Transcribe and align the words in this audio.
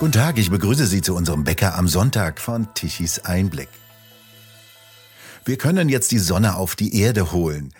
Guten 0.00 0.12
Tag, 0.12 0.38
ich 0.38 0.50
begrüße 0.50 0.86
Sie 0.86 1.02
zu 1.02 1.14
unserem 1.14 1.44
Bäcker 1.44 1.76
am 1.76 1.86
Sonntag 1.86 2.40
von 2.40 2.72
Tichys 2.72 3.18
Einblick. 3.18 3.68
Wir 5.44 5.58
können 5.58 5.90
jetzt 5.90 6.10
die 6.10 6.18
Sonne 6.18 6.56
auf 6.56 6.74
die 6.74 6.98
Erde 6.98 7.32
holen. 7.32 7.74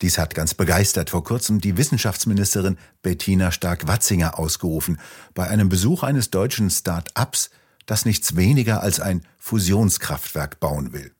Dies 0.00 0.16
hat 0.16 0.36
ganz 0.36 0.54
begeistert 0.54 1.10
vor 1.10 1.24
kurzem 1.24 1.60
die 1.60 1.76
Wissenschaftsministerin 1.76 2.78
Bettina 3.02 3.50
Stark-Watzinger 3.50 4.38
ausgerufen 4.38 5.00
bei 5.34 5.48
einem 5.48 5.68
Besuch 5.68 6.04
eines 6.04 6.30
deutschen 6.30 6.70
Start-ups, 6.70 7.50
das 7.84 8.04
nichts 8.04 8.36
weniger 8.36 8.80
als 8.80 9.00
ein 9.00 9.22
Fusionskraftwerk 9.36 10.60
bauen 10.60 10.92
will. 10.92 11.16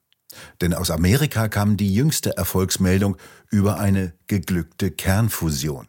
Denn 0.60 0.74
aus 0.74 0.92
Amerika 0.92 1.48
kam 1.48 1.76
die 1.76 1.92
jüngste 1.92 2.36
Erfolgsmeldung 2.36 3.16
über 3.50 3.80
eine 3.80 4.12
geglückte 4.28 4.92
Kernfusion. 4.92 5.88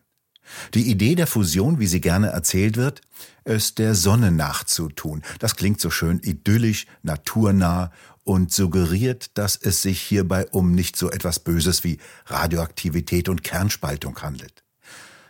Die 0.73 0.89
Idee 0.89 1.15
der 1.15 1.27
Fusion, 1.27 1.79
wie 1.79 1.87
sie 1.87 2.01
gerne 2.01 2.27
erzählt 2.27 2.77
wird, 2.77 3.01
es 3.43 3.75
der 3.75 3.95
Sonne 3.95 4.31
nachzutun. 4.31 5.23
Das 5.39 5.55
klingt 5.55 5.79
so 5.79 5.89
schön 5.89 6.19
idyllisch, 6.19 6.85
naturnah 7.03 7.91
und 8.23 8.51
suggeriert, 8.51 9.37
dass 9.37 9.55
es 9.55 9.81
sich 9.81 10.01
hierbei 10.01 10.47
um 10.51 10.73
nicht 10.73 10.97
so 10.97 11.09
etwas 11.09 11.39
Böses 11.39 11.83
wie 11.83 11.97
Radioaktivität 12.25 13.29
und 13.29 13.43
Kernspaltung 13.43 14.21
handelt. 14.21 14.63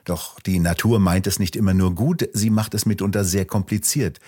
Doch 0.04 0.40
die 0.40 0.60
Natur 0.60 1.00
meint 1.00 1.28
es 1.28 1.38
nicht 1.38 1.56
immer 1.56 1.74
nur 1.74 1.94
gut, 1.94 2.28
sie 2.34 2.50
macht 2.50 2.74
es 2.74 2.86
mitunter 2.86 3.24
sehr 3.24 3.46
kompliziert. 3.46 4.20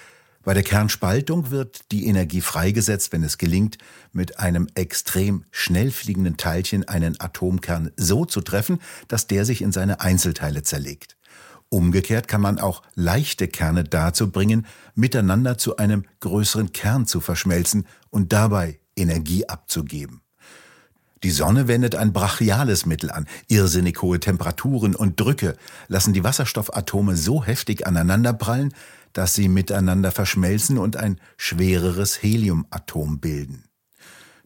Bei 0.43 0.53
der 0.53 0.63
Kernspaltung 0.63 1.52
wird 1.52 1.91
die 1.91 2.07
Energie 2.07 2.39
freigesetzt, 2.39 3.11
wenn 3.11 3.23
es 3.23 3.38
gelingt, 3.38 3.77
mit 4.13 4.39
einem 4.39 4.67
extrem 4.73 5.43
schnell 5.52 5.91
fliegenden 5.91 6.38
Teilchen 6.38 6.88
einen 6.88 7.20
Atomkern 7.20 7.91
so 7.97 8.23
zu 8.23 8.39
treffen, 8.39 8.80
dass 9.09 9.27
der 9.27 9.44
sich 9.44 9.61
in 9.61 9.73
seine 9.73 9.99
Einzelteile 9.99 10.63
zerlegt. 10.63 11.17
Umgekehrt 11.67 12.27
kann 12.27 12.41
man 12.41 12.57
auch 12.57 12.81
leichte 12.95 13.47
Kerne 13.47 13.83
dazu 13.83 14.31
bringen, 14.31 14.66
miteinander 14.95 15.58
zu 15.58 15.78
einem 15.78 16.05
größeren 16.22 16.72
Kern 16.72 17.06
zu 17.06 17.19
verschmelzen 17.19 17.85
und 18.09 18.33
dabei 18.33 18.80
Energie 18.95 19.47
abzugeben. 19.47 20.22
Die 21.22 21.31
Sonne 21.31 21.67
wendet 21.67 21.95
ein 21.95 22.13
brachiales 22.13 22.85
Mittel 22.85 23.11
an. 23.11 23.28
Irrsinnig 23.47 24.02
hohe 24.02 24.22
Temperaturen 24.22 24.95
und 24.95 25.19
Drücke 25.19 25.58
lassen 25.89 26.13
die 26.13 26.23
Wasserstoffatome 26.23 27.17
so 27.17 27.44
heftig 27.44 27.85
aneinanderprallen, 27.85 28.73
dass 29.13 29.35
sie 29.35 29.47
miteinander 29.47 30.11
verschmelzen 30.11 30.77
und 30.77 30.97
ein 30.97 31.19
schwereres 31.38 32.21
Heliumatom 32.21 33.19
bilden. 33.19 33.66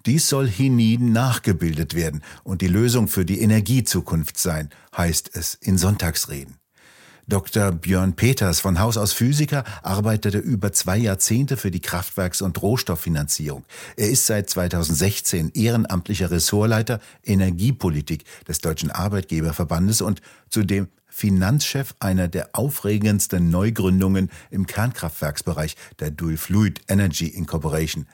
Dies 0.06 0.28
soll 0.28 0.48
hienieden 0.48 1.14
nachgebildet 1.14 1.94
werden 1.94 2.24
und 2.44 2.62
die 2.62 2.68
Lösung 2.68 3.08
für 3.08 3.24
die 3.24 3.40
Energiezukunft 3.40 4.38
sein, 4.38 4.70
heißt 4.96 5.36
es 5.36 5.56
in 5.56 5.78
Sonntagsreden. 5.78 6.58
Dr. 7.28 7.72
Björn 7.72 8.14
Peters, 8.14 8.60
von 8.60 8.80
Haus 8.80 8.98
aus 8.98 9.14
Physiker, 9.14 9.64
arbeitete 9.82 10.40
über 10.40 10.74
zwei 10.74 10.98
Jahrzehnte 10.98 11.56
für 11.56 11.72
die 11.72 11.80
Kraftwerks- 11.80 12.42
und 12.42 12.62
Rohstofffinanzierung. 12.62 13.64
Er 13.96 14.10
ist 14.10 14.26
seit 14.26 14.50
2016 14.50 15.52
ehrenamtlicher 15.54 16.32
Ressortleiter 16.32 17.00
Energiepolitik 17.24 18.26
des 18.48 18.60
Deutschen 18.60 18.92
Arbeitgeberverbandes 18.92 20.02
und 20.02 20.22
zudem 20.50 20.90
Finanzchef 21.08 21.94
einer 22.00 22.28
der 22.28 22.50
aufregendsten 22.54 23.50
Neugründungen 23.50 24.30
im 24.50 24.66
Kernkraftwerksbereich, 24.66 25.78
der 26.00 26.12
Dual 26.12 26.38
Fluid 26.38 26.82
Energy 26.88 27.28
Incorporation. 27.28 28.08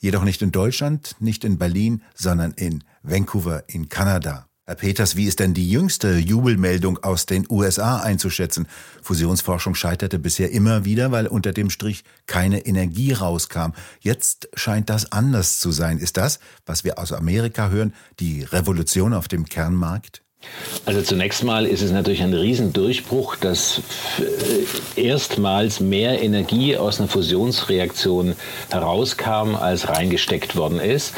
Jedoch 0.00 0.22
nicht 0.22 0.40
in 0.40 0.52
Deutschland, 0.52 1.16
nicht 1.18 1.44
in 1.44 1.58
Berlin, 1.58 2.02
sondern 2.14 2.52
in 2.52 2.84
Vancouver 3.02 3.64
in 3.66 3.88
Kanada. 3.88 4.46
Herr 4.66 4.76
Peters, 4.76 5.14
wie 5.14 5.26
ist 5.26 5.40
denn 5.40 5.52
die 5.52 5.68
jüngste 5.68 6.16
Jubelmeldung 6.16 6.96
aus 7.04 7.26
den 7.26 7.46
USA 7.50 7.98
einzuschätzen? 7.98 8.66
Fusionsforschung 9.02 9.74
scheiterte 9.74 10.18
bisher 10.18 10.52
immer 10.52 10.86
wieder, 10.86 11.12
weil 11.12 11.26
unter 11.26 11.52
dem 11.52 11.68
Strich 11.68 12.02
keine 12.24 12.64
Energie 12.64 13.12
rauskam. 13.12 13.72
Jetzt 14.00 14.48
scheint 14.54 14.88
das 14.88 15.12
anders 15.12 15.60
zu 15.60 15.70
sein. 15.70 15.98
Ist 15.98 16.16
das, 16.16 16.38
was 16.64 16.82
wir 16.82 16.98
aus 16.98 17.12
Amerika 17.12 17.68
hören, 17.68 17.92
die 18.20 18.42
Revolution 18.42 19.12
auf 19.12 19.28
dem 19.28 19.44
Kernmarkt? 19.44 20.22
Also 20.86 21.02
zunächst 21.02 21.42
mal 21.44 21.66
ist 21.66 21.82
es 21.82 21.90
natürlich 21.90 22.22
ein 22.22 22.32
Riesendurchbruch, 22.32 23.36
dass 23.36 23.82
erstmals 24.96 25.80
mehr 25.80 26.22
Energie 26.22 26.76
aus 26.76 27.00
einer 27.00 27.08
Fusionsreaktion 27.08 28.34
herauskam, 28.70 29.56
als 29.56 29.88
reingesteckt 29.88 30.56
worden 30.56 30.80
ist. 30.80 31.14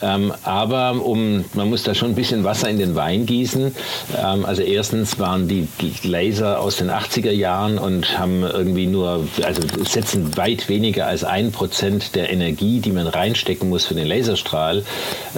Ähm, 0.00 0.32
aber 0.44 0.92
um, 1.04 1.44
man 1.54 1.68
muss 1.68 1.82
da 1.82 1.94
schon 1.94 2.10
ein 2.10 2.14
bisschen 2.14 2.44
Wasser 2.44 2.68
in 2.68 2.78
den 2.78 2.94
Wein 2.94 3.26
gießen. 3.26 3.74
Ähm, 4.16 4.44
also 4.44 4.62
erstens 4.62 5.18
waren 5.18 5.48
die 5.48 5.68
Laser 6.02 6.60
aus 6.60 6.76
den 6.76 6.90
80er 6.90 7.30
Jahren 7.30 7.78
und 7.78 8.18
haben 8.18 8.42
irgendwie 8.42 8.86
nur, 8.86 9.26
also 9.42 9.62
setzen 9.84 10.36
weit 10.36 10.68
weniger 10.68 11.06
als 11.06 11.24
ein 11.24 11.52
Prozent 11.52 12.14
der 12.14 12.30
Energie, 12.30 12.80
die 12.80 12.92
man 12.92 13.06
reinstecken 13.06 13.68
muss 13.68 13.86
für 13.86 13.94
den 13.94 14.06
Laserstrahl, 14.06 14.84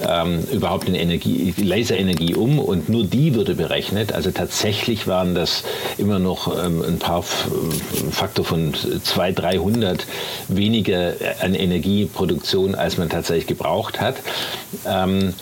ähm, 0.07 0.45
überhaupt 0.53 0.89
in 0.89 0.95
Energie, 0.95 1.55
Laserenergie 1.57 2.35
um 2.35 2.59
und 2.59 2.89
nur 2.89 3.05
die 3.05 3.35
wurde 3.35 3.55
berechnet. 3.55 4.13
Also 4.13 4.31
tatsächlich 4.31 5.07
waren 5.07 5.35
das 5.35 5.65
immer 5.99 6.19
noch 6.19 6.65
ähm, 6.65 6.83
ein 6.83 6.99
paar 6.99 7.23
Faktor 7.23 8.45
von 8.45 8.75
200, 8.75 9.41
300 9.41 10.07
weniger 10.49 11.15
an 11.41 11.55
Energieproduktion, 11.55 12.75
als 12.75 12.99
man 12.99 13.09
tatsächlich 13.09 13.47
gebraucht 13.47 14.01
hat. 14.01 14.17
Ähm, 14.87 15.35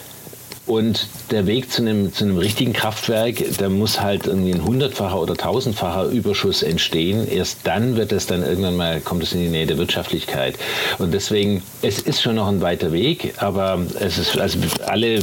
und 0.69 1.06
der 1.31 1.47
Weg 1.47 1.73
zu 1.73 1.83
einem, 1.83 2.12
zu 2.12 2.25
einem 2.25 2.37
richtigen 2.37 2.73
Kraftwerk, 2.73 3.37
da 3.59 3.69
muss 3.69 4.01
halt 4.01 4.27
irgendwie 4.27 4.53
ein 4.53 4.65
hundertfacher 4.65 5.21
oder 5.21 5.34
tausendfacher 5.34 6.06
Überschuss 6.06 6.62
entstehen. 6.62 7.27
Erst 7.29 7.61
dann 7.65 7.97
wird 7.97 8.12
es 8.12 8.27
dann 8.27 8.43
irgendwann 8.43 8.77
mal, 8.77 9.01
kommt 9.01 9.23
es 9.23 9.33
in 9.33 9.41
die 9.41 9.49
Nähe 9.49 9.67
der 9.67 9.79
Wirtschaftlichkeit. 9.79 10.59
Und 10.99 11.15
deswegen, 11.15 11.62
es 11.83 12.01
ist 12.01 12.23
schon 12.23 12.37
noch 12.37 12.49
ein 12.49 12.61
weiter 12.61 12.93
Weg, 12.93 13.34
aber 13.39 13.81
es 13.99 14.19
ist, 14.19 14.39
also 14.39 14.59
alle 14.87 15.17
äh, 15.17 15.23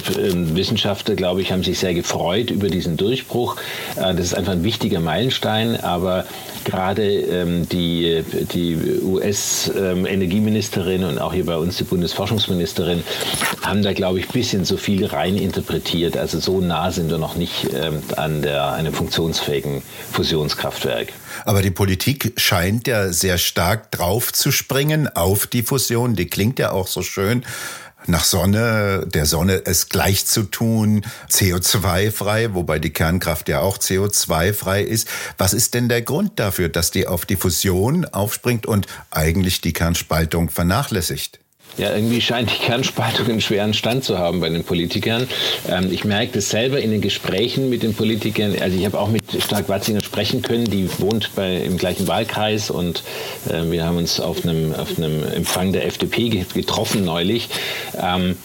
Wissenschaftler, 0.55 1.15
glaube 1.15 1.41
ich, 1.41 1.51
haben 1.51 1.63
sich 1.63 1.79
sehr 1.79 1.93
gefreut 1.93 2.49
über 2.49 2.69
diesen 2.69 2.97
Durchbruch. 2.97 3.57
Äh, 3.95 4.15
das 4.15 4.25
ist 4.25 4.35
einfach 4.35 4.53
ein 4.53 4.63
wichtiger 4.63 4.99
Meilenstein, 4.99 5.79
aber 5.79 6.25
gerade 6.63 7.03
ähm, 7.03 7.69
die, 7.69 8.23
die 8.53 8.77
US-Energieministerin 9.03 11.03
ähm, 11.03 11.09
und 11.09 11.19
auch 11.19 11.33
hier 11.33 11.45
bei 11.45 11.57
uns 11.57 11.77
die 11.77 11.83
Bundesforschungsministerin 11.83 13.03
haben 13.61 13.83
da, 13.83 13.93
glaube 13.93 14.19
ich, 14.19 14.29
ein 14.29 14.33
bisschen 14.33 14.65
so 14.65 14.77
viel 14.77 15.05
rein 15.05 15.34
interpretiert. 15.37 16.17
Also 16.17 16.39
so 16.39 16.61
nah 16.61 16.91
sind 16.91 17.09
wir 17.09 17.17
noch 17.17 17.35
nicht 17.35 17.67
ähm, 17.73 18.01
an 18.17 18.41
der, 18.41 18.71
einem 18.73 18.93
funktionsfähigen 18.93 19.81
Fusionskraftwerk. 20.11 21.13
Aber 21.45 21.61
die 21.61 21.71
Politik 21.71 22.33
scheint 22.37 22.87
ja 22.87 23.11
sehr 23.11 23.37
stark 23.37 23.91
drauf 23.91 24.33
zu 24.33 24.51
springen 24.51 25.07
auf 25.07 25.47
die 25.47 25.63
Fusion. 25.63 26.15
Die 26.15 26.27
klingt 26.27 26.59
ja 26.59 26.71
auch 26.71 26.87
so 26.87 27.01
schön 27.01 27.43
nach 28.07 28.23
Sonne, 28.23 29.05
der 29.07 29.25
Sonne 29.25 29.63
es 29.65 29.89
gleich 29.89 30.25
zu 30.25 30.43
tun, 30.43 31.05
CO2-frei, 31.29 32.53
wobei 32.53 32.79
die 32.79 32.91
Kernkraft 32.91 33.49
ja 33.49 33.61
auch 33.61 33.77
CO2-frei 33.77 34.81
ist. 34.81 35.07
Was 35.37 35.53
ist 35.53 35.73
denn 35.73 35.89
der 35.89 36.01
Grund 36.01 36.39
dafür, 36.39 36.69
dass 36.69 36.91
die 36.91 37.07
auf 37.07 37.25
die 37.25 37.35
Fusion 37.35 38.05
aufspringt 38.05 38.65
und 38.65 38.87
eigentlich 39.11 39.61
die 39.61 39.73
Kernspaltung 39.73 40.49
vernachlässigt? 40.49 41.39
Ja, 41.77 41.93
irgendwie 41.93 42.21
scheint 42.21 42.49
die 42.49 42.65
Kernspaltung 42.65 43.27
einen 43.27 43.41
schweren 43.41 43.73
Stand 43.73 44.03
zu 44.05 44.17
haben 44.17 44.39
bei 44.39 44.49
den 44.49 44.63
Politikern. 44.63 45.27
Ähm, 45.69 45.91
ich 45.91 46.05
merke 46.05 46.33
das 46.33 46.49
selber 46.49 46.79
in 46.79 46.91
den 46.91 47.01
Gesprächen 47.01 47.69
mit 47.69 47.83
den 47.83 47.93
Politikern. 47.93 48.55
Also 48.61 48.77
ich 48.77 48.85
habe 48.85 48.99
auch 48.99 49.09
mit 49.09 49.23
Stark-Watzinger 49.37 50.01
sprechen 50.01 50.41
können, 50.41 50.65
die 50.65 50.89
wohnt 50.99 51.35
bei, 51.35 51.57
im 51.57 51.77
gleichen 51.77 52.07
Wahlkreis 52.07 52.69
und 52.69 53.03
äh, 53.49 53.69
wir 53.69 53.85
haben 53.85 53.97
uns 53.97 54.19
auf 54.19 54.43
einem, 54.43 54.73
auf 54.73 54.97
einem 54.97 55.23
Empfang 55.23 55.73
der 55.73 55.85
FDP 55.85 56.29
getroffen 56.53 57.03
neulich. 57.03 57.49
Ähm, 58.01 58.37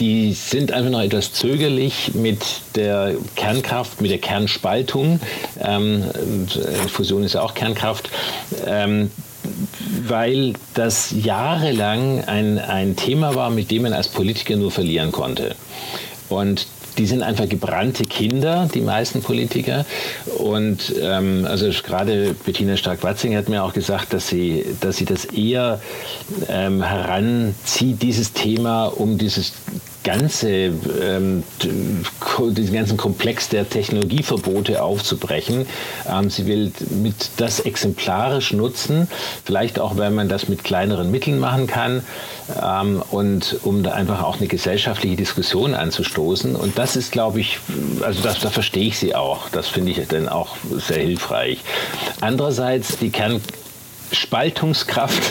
die 0.00 0.32
sind 0.32 0.72
einfach 0.72 0.90
noch 0.90 1.02
etwas 1.02 1.34
zögerlich 1.34 2.14
mit 2.14 2.42
der 2.74 3.14
Kernkraft, 3.36 4.00
mit 4.00 4.10
der 4.10 4.18
Kernspaltung. 4.18 5.20
Ähm, 5.60 6.04
Fusion 6.88 7.22
ist 7.22 7.34
ja 7.34 7.42
auch 7.42 7.54
Kernkraft. 7.54 8.08
Ähm, 8.66 9.10
weil 10.06 10.54
das 10.74 11.10
jahrelang 11.10 12.24
ein, 12.24 12.58
ein 12.58 12.96
Thema 12.96 13.34
war, 13.34 13.50
mit 13.50 13.70
dem 13.70 13.82
man 13.82 13.92
als 13.92 14.08
Politiker 14.08 14.56
nur 14.56 14.70
verlieren 14.70 15.12
konnte. 15.12 15.54
Und 16.28 16.66
die 16.98 17.06
sind 17.06 17.22
einfach 17.22 17.48
gebrannte 17.48 18.04
Kinder, 18.04 18.68
die 18.74 18.80
meisten 18.80 19.22
Politiker. 19.22 19.86
Und 20.38 20.94
ähm, 21.00 21.46
also 21.48 21.70
gerade 21.82 22.34
Bettina 22.44 22.76
Stark-Watzinger 22.76 23.38
hat 23.38 23.48
mir 23.48 23.64
auch 23.64 23.72
gesagt, 23.72 24.12
dass 24.12 24.28
sie, 24.28 24.64
dass 24.80 24.96
sie 24.96 25.04
das 25.04 25.24
eher 25.24 25.80
ähm, 26.48 26.82
heranzieht, 26.82 28.02
dieses 28.02 28.32
Thema, 28.32 28.86
um 28.86 29.18
dieses 29.18 29.52
ganze, 30.02 30.72
ähm, 31.02 31.42
diesen 31.62 32.74
ganzen 32.74 32.96
Komplex 32.96 33.48
der 33.48 33.68
Technologieverbote 33.68 34.82
aufzubrechen. 34.82 35.66
Ähm, 36.08 36.30
sie 36.30 36.46
will 36.46 36.72
mit 37.02 37.30
das 37.36 37.60
exemplarisch 37.60 38.52
nutzen, 38.52 39.08
vielleicht 39.44 39.78
auch, 39.78 39.96
weil 39.96 40.10
man 40.10 40.28
das 40.28 40.48
mit 40.48 40.64
kleineren 40.64 41.10
Mitteln 41.10 41.38
machen 41.38 41.66
kann 41.66 42.02
ähm, 42.62 43.02
und 43.10 43.58
um 43.62 43.82
da 43.82 43.92
einfach 43.92 44.22
auch 44.22 44.38
eine 44.38 44.46
gesellschaftliche 44.46 45.16
Diskussion 45.16 45.74
anzustoßen. 45.74 46.56
Und 46.56 46.78
das 46.78 46.96
ist, 46.96 47.12
glaube 47.12 47.40
ich, 47.40 47.58
also 48.02 48.22
das, 48.22 48.40
da 48.40 48.50
verstehe 48.50 48.88
ich 48.88 48.98
sie 48.98 49.14
auch. 49.14 49.48
Das 49.50 49.68
finde 49.68 49.92
ich 49.92 50.08
dann 50.08 50.28
auch 50.28 50.56
sehr 50.78 51.02
hilfreich. 51.02 51.58
Andererseits, 52.20 52.98
die 52.98 53.10
Kern 53.10 53.40
Spaltungskraft, 54.12 55.22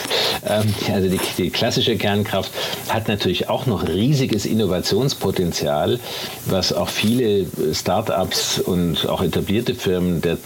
ähm, 0.45 0.73
also 0.93 1.09
die, 1.09 1.19
die, 1.37 1.49
klassische 1.49 1.97
Kernkraft, 1.97 2.51
hat 2.89 3.07
natürlich 3.07 3.49
auch 3.49 3.65
noch 3.65 3.87
riesiges 3.87 4.45
Innovationspotenzial, 4.45 5.99
was 6.45 6.71
auch 6.71 6.89
viele 6.89 7.45
Start-ups 7.73 8.59
und 8.59 9.07
auch 9.07 9.21
etablierte 9.21 9.75
Firmen 9.75 10.21
der, 10.21 10.37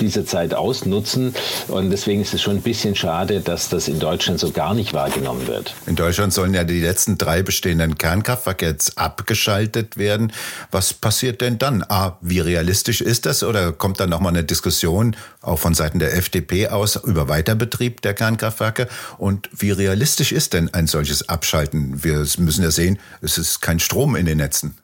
dieser 0.00 0.26
Zeit 0.26 0.54
ausnutzen. 0.54 1.34
Und 1.68 1.90
deswegen 1.90 2.20
ist 2.20 2.34
es 2.34 2.42
schon 2.42 2.56
ein 2.56 2.62
bisschen 2.62 2.94
schade, 2.94 3.40
dass 3.40 3.68
das 3.68 3.88
in 3.88 3.98
Deutschland 3.98 4.38
so 4.38 4.50
gar 4.50 4.74
nicht 4.74 4.92
wahrgenommen 4.92 5.46
wird. 5.46 5.74
In 5.86 5.96
Deutschland 5.96 6.32
sollen 6.32 6.54
ja 6.54 6.64
die 6.64 6.80
letzten 6.80 7.16
drei 7.16 7.42
bestehenden 7.42 7.96
Kernkraftwerke 7.96 8.66
jetzt 8.66 8.98
abgeschaltet 8.98 9.96
werden. 9.96 10.32
Was 10.70 10.92
passiert 10.92 11.40
denn 11.40 11.58
dann? 11.58 11.82
A, 11.88 12.18
wie 12.20 12.40
realistisch 12.40 13.00
ist 13.00 13.24
das? 13.26 13.42
Oder 13.42 13.72
kommt 13.72 14.00
dann 14.00 14.10
nochmal 14.10 14.32
eine 14.32 14.44
Diskussion 14.44 15.16
auch 15.40 15.58
von 15.58 15.72
Seiten 15.72 15.98
der 15.98 16.14
FDP 16.16 16.68
aus 16.68 16.96
über 16.96 17.28
Weiterbetrieb 17.28 17.77
der 17.80 18.14
Kernkraftwerke? 18.14 18.88
Und 19.16 19.48
wie 19.52 19.70
realistisch 19.70 20.32
ist 20.32 20.52
denn 20.52 20.72
ein 20.74 20.86
solches 20.86 21.28
Abschalten? 21.28 22.04
Wir 22.04 22.24
müssen 22.38 22.62
ja 22.62 22.70
sehen, 22.70 22.98
es 23.20 23.38
ist 23.38 23.60
kein 23.60 23.80
Strom 23.80 24.16
in 24.16 24.26
den 24.26 24.38
Netzen. 24.38 24.76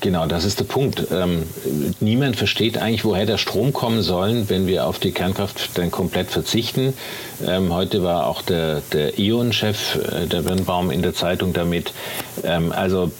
Genau, 0.00 0.26
das 0.26 0.44
ist 0.46 0.58
der 0.58 0.64
Punkt. 0.64 1.08
Ähm, 1.12 1.42
niemand 2.00 2.36
versteht 2.36 2.78
eigentlich, 2.78 3.04
woher 3.04 3.26
der 3.26 3.36
Strom 3.36 3.74
kommen 3.74 4.02
soll, 4.02 4.48
wenn 4.48 4.66
wir 4.66 4.86
auf 4.86 4.98
die 4.98 5.12
Kernkraft 5.12 5.76
dann 5.76 5.90
komplett 5.90 6.30
verzichten. 6.30 6.94
Ähm, 7.46 7.72
heute 7.72 8.02
war 8.02 8.26
auch 8.26 8.40
der, 8.40 8.80
der 8.92 9.18
E.ON-Chef, 9.18 9.96
äh, 9.96 10.26
der 10.26 10.40
Birnbaum, 10.40 10.90
in 10.90 11.02
der 11.02 11.12
Zeitung 11.12 11.52
damit. 11.52 11.92
Ähm, 12.42 12.72
also 12.72 13.12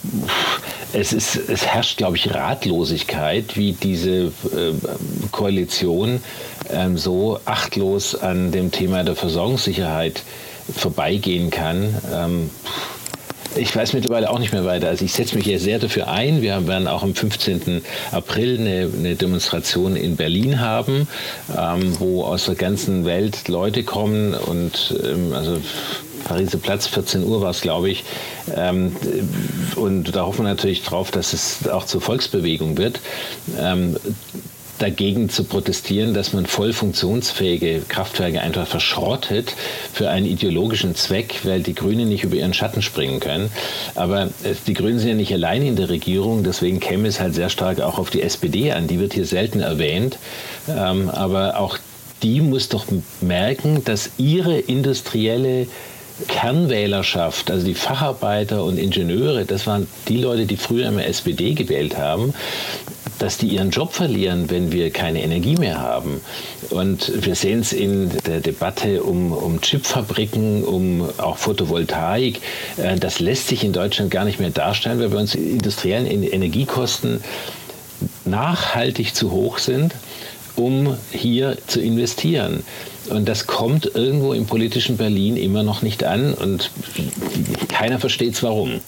es, 0.93 1.13
ist, 1.13 1.35
es 1.35 1.65
herrscht, 1.65 1.97
glaube 1.97 2.17
ich, 2.17 2.33
Ratlosigkeit, 2.33 3.55
wie 3.57 3.73
diese 3.73 4.09
äh, 4.09 4.73
Koalition 5.31 6.21
ähm, 6.69 6.97
so 6.97 7.39
achtlos 7.45 8.15
an 8.15 8.51
dem 8.51 8.71
Thema 8.71 9.03
der 9.03 9.15
Versorgungssicherheit 9.15 10.23
vorbeigehen 10.75 11.49
kann. 11.49 11.95
Ähm, 12.13 12.49
ich 13.55 13.75
weiß 13.75 13.93
mittlerweile 13.93 14.29
auch 14.29 14.39
nicht 14.39 14.53
mehr 14.53 14.63
weiter. 14.63 14.87
Also 14.87 15.03
ich 15.03 15.11
setze 15.11 15.35
mich 15.35 15.43
hier 15.45 15.59
sehr 15.59 15.79
dafür 15.79 16.07
ein. 16.07 16.41
Wir 16.41 16.67
werden 16.67 16.87
auch 16.87 17.03
am 17.03 17.13
15. 17.13 17.81
April 18.11 18.59
eine, 18.59 18.89
eine 18.97 19.15
Demonstration 19.15 19.95
in 19.95 20.15
Berlin 20.15 20.61
haben, 20.61 21.07
ähm, 21.57 21.99
wo 21.99 22.23
aus 22.23 22.45
der 22.45 22.55
ganzen 22.55 23.05
Welt 23.05 23.47
Leute 23.49 23.83
kommen 23.83 24.33
und 24.33 24.95
ähm, 25.03 25.33
also 25.33 25.57
Pariser 26.23 26.57
Platz, 26.57 26.87
14 26.87 27.23
Uhr 27.23 27.41
war 27.41 27.51
es, 27.51 27.61
glaube 27.61 27.89
ich. 27.89 28.03
Ähm, 28.55 28.95
und 29.75 30.15
da 30.15 30.25
hoffen 30.25 30.45
wir 30.45 30.49
natürlich 30.49 30.83
drauf, 30.83 31.11
dass 31.11 31.33
es 31.33 31.67
auch 31.67 31.85
zur 31.85 32.01
Volksbewegung 32.01 32.77
wird. 32.77 32.99
Ähm, 33.59 33.97
dagegen 34.81 35.29
zu 35.29 35.43
protestieren, 35.43 36.13
dass 36.13 36.33
man 36.33 36.45
voll 36.45 36.73
funktionsfähige 36.73 37.81
Kraftwerke 37.87 38.41
einfach 38.41 38.65
verschrottet 38.65 39.53
für 39.93 40.09
einen 40.09 40.25
ideologischen 40.25 40.95
Zweck, 40.95 41.41
weil 41.43 41.61
die 41.61 41.75
Grünen 41.75 42.09
nicht 42.09 42.23
über 42.23 42.35
ihren 42.35 42.53
Schatten 42.53 42.81
springen 42.81 43.19
können. 43.19 43.51
Aber 43.95 44.25
äh, 44.43 44.55
die 44.65 44.73
Grünen 44.73 44.99
sind 44.99 45.09
ja 45.09 45.15
nicht 45.15 45.33
allein 45.33 45.61
in 45.61 45.75
der 45.75 45.89
Regierung, 45.89 46.43
deswegen 46.43 46.79
käme 46.79 47.07
es 47.07 47.19
halt 47.19 47.35
sehr 47.35 47.49
stark 47.49 47.79
auch 47.79 47.99
auf 47.99 48.09
die 48.09 48.21
SPD 48.21 48.71
an. 48.71 48.87
Die 48.87 48.99
wird 48.99 49.13
hier 49.13 49.25
selten 49.25 49.59
erwähnt, 49.59 50.17
ähm, 50.67 51.09
aber 51.09 51.59
auch 51.59 51.77
die 52.23 52.41
muss 52.41 52.69
doch 52.69 52.85
merken, 53.19 53.83
dass 53.83 54.11
ihre 54.17 54.57
industrielle 54.57 55.67
Kernwählerschaft, 56.27 57.51
also 57.51 57.65
die 57.65 57.73
Facharbeiter 57.73 58.63
und 58.63 58.77
Ingenieure, 58.77 59.45
das 59.45 59.67
waren 59.67 59.87
die 60.07 60.17
Leute, 60.17 60.45
die 60.45 60.57
früher 60.57 60.87
immer 60.87 61.05
SPD 61.05 61.53
gewählt 61.53 61.97
haben, 61.97 62.33
dass 63.21 63.37
die 63.37 63.49
ihren 63.49 63.69
Job 63.69 63.93
verlieren, 63.93 64.49
wenn 64.49 64.71
wir 64.71 64.89
keine 64.89 65.21
Energie 65.21 65.55
mehr 65.55 65.79
haben. 65.79 66.21
Und 66.71 67.11
wir 67.23 67.35
sehen 67.35 67.59
es 67.59 67.71
in 67.71 68.09
der 68.25 68.39
Debatte 68.39 69.03
um, 69.03 69.31
um 69.31 69.61
Chipfabriken, 69.61 70.63
um 70.63 71.07
auch 71.17 71.37
Photovoltaik. 71.37 72.41
Äh, 72.77 72.97
das 72.97 73.19
lässt 73.19 73.47
sich 73.47 73.63
in 73.63 73.73
Deutschland 73.73 74.09
gar 74.09 74.25
nicht 74.25 74.39
mehr 74.39 74.49
darstellen, 74.49 74.99
weil 74.99 75.09
bei 75.09 75.17
uns 75.17 75.35
industriellen 75.35 76.07
Energiekosten 76.07 77.23
nachhaltig 78.25 79.13
zu 79.13 79.31
hoch 79.31 79.59
sind, 79.59 79.93
um 80.55 80.97
hier 81.11 81.57
zu 81.67 81.79
investieren. 81.79 82.63
Und 83.09 83.27
das 83.27 83.47
kommt 83.47 83.95
irgendwo 83.95 84.33
im 84.33 84.45
politischen 84.45 84.97
Berlin 84.97 85.37
immer 85.37 85.63
noch 85.63 85.81
nicht 85.81 86.03
an 86.03 86.33
und 86.33 86.71
keiner 87.67 87.99
versteht 87.99 88.33
es 88.33 88.43
warum. 88.43 88.81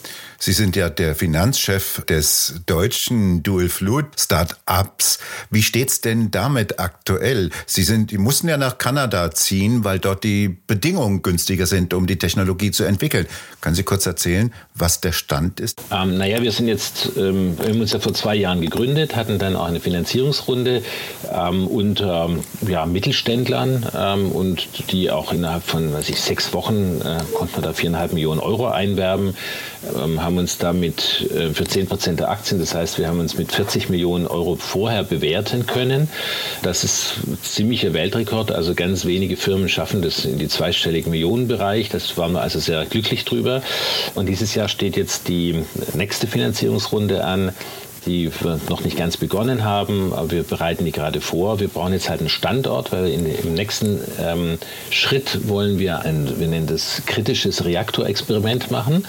Sie 0.45 0.51
sind 0.51 0.75
ja 0.75 0.89
der 0.89 1.15
Finanzchef 1.15 2.03
des 2.03 2.63
deutschen 2.65 3.43
Dual 3.43 3.69
Fluid 3.69 4.07
Startups. 4.19 5.19
Wie 5.49 5.63
steht's 5.63 6.01
denn 6.01 6.31
damit 6.31 6.79
aktuell? 6.79 7.49
Sie 7.65 7.83
sind, 7.83 8.11
die 8.11 8.17
mussten 8.17 8.49
ja 8.49 8.57
nach 8.57 8.77
Kanada 8.77 9.31
ziehen, 9.31 9.85
weil 9.85 9.99
dort 9.99 10.25
die 10.25 10.49
Bedingungen 10.49 11.21
günstiger 11.21 11.65
sind, 11.65 11.93
um 11.93 12.07
die 12.07 12.17
Technologie 12.17 12.71
zu 12.71 12.83
entwickeln. 12.83 13.25
Können 13.61 13.75
Sie 13.75 13.83
kurz 13.83 14.05
erzählen, 14.05 14.53
was 14.75 14.99
der 14.99 15.13
Stand 15.13 15.61
ist? 15.61 15.81
Ähm, 15.91 16.17
naja, 16.17 16.41
wir 16.41 16.51
sind 16.51 16.67
jetzt, 16.67 17.11
ähm, 17.15 17.57
wir 17.57 17.69
haben 17.69 17.79
uns 17.79 17.93
ja 17.93 17.99
vor 17.99 18.13
zwei 18.13 18.35
Jahren 18.35 18.59
gegründet, 18.59 19.15
hatten 19.15 19.39
dann 19.39 19.55
auch 19.55 19.67
eine 19.67 19.79
Finanzierungsrunde 19.79 20.83
ähm, 21.31 21.67
unter 21.67 22.29
ja, 22.67 22.85
Mittelständlern 22.85 23.87
ähm, 24.03 24.31
und 24.31 24.91
die 24.91 25.11
auch 25.11 25.31
innerhalb 25.33 25.63
von, 25.63 25.93
weiß 25.93 26.09
ich, 26.09 26.19
sechs 26.19 26.53
Wochen 26.53 27.01
äh, 27.01 27.21
konnten 27.33 27.55
wir 27.55 27.63
da 27.63 27.73
viereinhalb 27.73 28.13
Millionen 28.13 28.39
Euro 28.39 28.67
einwerben, 28.67 29.35
ähm, 29.95 30.21
haben 30.23 30.37
uns 30.37 30.57
damit 30.57 31.29
äh, 31.33 31.49
für 31.53 31.63
10 31.63 31.87
Prozent 31.87 32.19
der 32.19 32.29
Aktien, 32.29 32.59
das 32.59 32.75
heißt, 32.75 32.99
wir 32.99 33.07
haben 33.07 33.19
uns 33.19 33.37
mit 33.37 33.51
40 33.51 33.89
Millionen 33.89 34.27
Euro 34.27 34.55
vorher 34.55 35.03
bewerten 35.03 35.65
können. 35.65 36.09
Das 36.61 36.83
ist 36.83 37.15
ziemlicher 37.43 37.93
Weltrekord. 37.93 38.51
Also 38.51 38.73
ganz 38.73 39.05
wenige 39.05 39.37
Firmen 39.37 39.69
schaffen 39.69 40.01
das 40.01 40.25
in 40.25 40.37
die 40.37 40.47
zweistelligen 40.47 41.11
Millionenbereich. 41.11 41.89
Das 41.89 42.17
waren 42.17 42.33
wir 42.33 42.41
also 42.41 42.59
sehr 42.59 42.85
glücklich 42.85 43.25
drüber. 43.25 43.61
Und 44.15 44.27
dieses 44.27 44.55
Jahr 44.55 44.67
steht 44.67 44.97
jetzt 44.97 45.27
die 45.27 45.63
nächste 45.93 46.27
Finanzierungsrunde 46.27 47.23
an 47.23 47.53
die 48.05 48.31
wir 48.41 48.59
noch 48.69 48.83
nicht 48.83 48.97
ganz 48.97 49.17
begonnen 49.17 49.63
haben, 49.63 50.13
aber 50.13 50.31
wir 50.31 50.43
bereiten 50.43 50.85
die 50.85 50.91
gerade 50.91 51.21
vor. 51.21 51.59
Wir 51.59 51.67
brauchen 51.67 51.93
jetzt 51.93 52.09
halt 52.09 52.19
einen 52.19 52.29
Standort, 52.29 52.91
weil 52.91 53.07
in, 53.07 53.25
im 53.25 53.53
nächsten 53.53 53.99
ähm, 54.19 54.57
Schritt 54.89 55.47
wollen 55.47 55.79
wir 55.79 55.99
ein, 56.01 56.39
wir 56.39 56.47
nennen 56.47 56.67
das 56.67 57.03
kritisches 57.05 57.65
Reaktorexperiment 57.65 58.71
machen, 58.71 59.05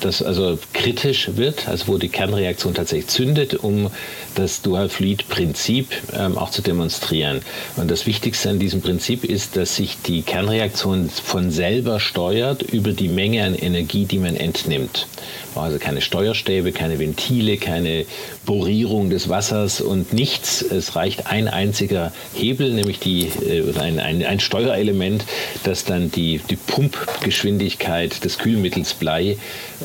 das 0.00 0.22
also 0.22 0.58
kritisch 0.72 1.30
wird, 1.36 1.68
also 1.68 1.88
wo 1.88 1.98
die 1.98 2.08
Kernreaktion 2.08 2.74
tatsächlich 2.74 3.08
zündet, 3.08 3.54
um 3.54 3.90
das 4.34 4.62
Dual-Fluid-Prinzip 4.62 5.88
ähm, 6.14 6.38
auch 6.38 6.50
zu 6.50 6.62
demonstrieren. 6.62 7.40
Und 7.76 7.90
das 7.90 8.06
Wichtigste 8.06 8.50
an 8.50 8.58
diesem 8.58 8.82
Prinzip 8.82 9.24
ist, 9.24 9.56
dass 9.56 9.76
sich 9.76 9.96
die 10.06 10.22
Kernreaktion 10.22 11.08
von 11.08 11.50
selber 11.50 12.00
steuert 12.00 12.62
über 12.62 12.92
die 12.92 13.08
Menge 13.08 13.44
an 13.44 13.54
Energie, 13.54 14.04
die 14.04 14.18
man 14.18 14.36
entnimmt. 14.36 15.06
Also 15.54 15.78
keine 15.78 16.02
Steuerstäbe, 16.02 16.72
keine 16.72 16.98
Ventile, 16.98 17.56
keine 17.56 18.04
Borierung 18.44 19.08
des 19.10 19.28
Wassers 19.28 19.80
und 19.80 20.12
nichts. 20.12 20.62
Es 20.62 20.96
reicht 20.96 21.26
ein 21.26 21.48
einziger 21.48 22.12
Hebel, 22.34 22.72
nämlich 22.72 22.98
die, 22.98 23.28
äh, 23.28 23.78
ein, 23.78 23.98
ein, 23.98 24.24
ein 24.24 24.40
Steuerelement, 24.40 25.24
das 25.64 25.84
dann 25.84 26.10
die, 26.10 26.40
die 26.50 26.56
Pumpgeschwindigkeit 26.56 28.24
des 28.24 28.38
Kühlmittels 28.38 28.94
Blei 28.94 29.38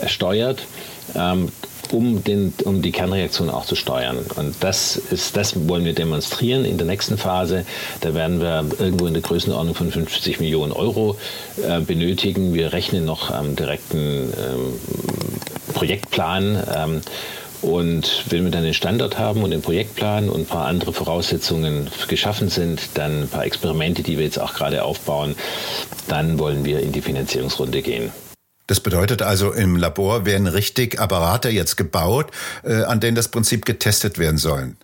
steuert. 0.08 0.64
Ähm, 1.16 1.50
um, 1.92 2.24
den, 2.24 2.54
um 2.64 2.82
die 2.82 2.92
Kernreaktion 2.92 3.50
auch 3.50 3.66
zu 3.66 3.76
steuern. 3.76 4.20
Und 4.36 4.56
das, 4.62 4.96
ist, 4.96 5.36
das 5.36 5.68
wollen 5.68 5.86
wir 5.86 5.94
demonstrieren 5.94 6.66
in 6.66 6.78
der 6.78 6.88
nächsten 6.88 7.18
Phase. 7.18 7.66
Da 8.02 8.14
werden 8.14 8.40
wir 8.40 8.66
irgendwo 8.80 9.08
in 9.08 9.14
der 9.14 9.22
Größenordnung 9.22 9.76
von 9.76 9.92
50 9.92 10.40
Millionen 10.40 10.72
Euro 10.72 11.18
äh, 11.62 11.82
benötigen. 11.82 12.54
Wir 12.54 12.74
rechnen 12.74 13.06
noch 13.06 13.30
am 13.30 13.56
direkten 13.56 13.98
ähm, 13.98 14.74
Projektplan. 15.74 16.64
Ähm, 16.76 17.02
und 17.62 18.24
wenn 18.30 18.44
wir 18.44 18.52
dann 18.52 18.64
den 18.64 18.74
Standort 18.74 19.20
haben 19.20 19.44
und 19.44 19.52
den 19.52 19.62
Projektplan 19.62 20.30
und 20.30 20.42
ein 20.42 20.46
paar 20.46 20.66
andere 20.66 20.94
Voraussetzungen 20.94 21.92
geschaffen 22.08 22.50
sind, 22.50 22.82
dann 22.96 23.24
ein 23.24 23.28
paar 23.28 23.46
Experimente, 23.46 24.02
die 24.02 24.18
wir 24.18 24.26
jetzt 24.26 24.40
auch 24.40 24.56
gerade 24.56 24.84
aufbauen, 24.84 25.36
dann 26.08 26.40
wollen 26.40 26.66
wir 26.66 26.80
in 26.80 26.92
die 26.92 27.02
Finanzierungsrunde 27.02 27.84
gehen. 27.84 28.12
Das 28.72 28.80
bedeutet 28.80 29.22
also, 29.22 29.52
im 29.52 29.76
Labor 29.76 30.26
werden 30.26 30.48
richtig 30.48 30.98
Apparate 30.98 31.50
jetzt 31.50 31.76
gebaut, 31.76 32.28
äh, 32.64 32.84
an 32.84 33.02
denen 33.02 33.16
das 33.16 33.28
Prinzip 33.28 33.66
getestet 33.66 34.18
werden 34.18 34.38
sollen. 34.38 34.78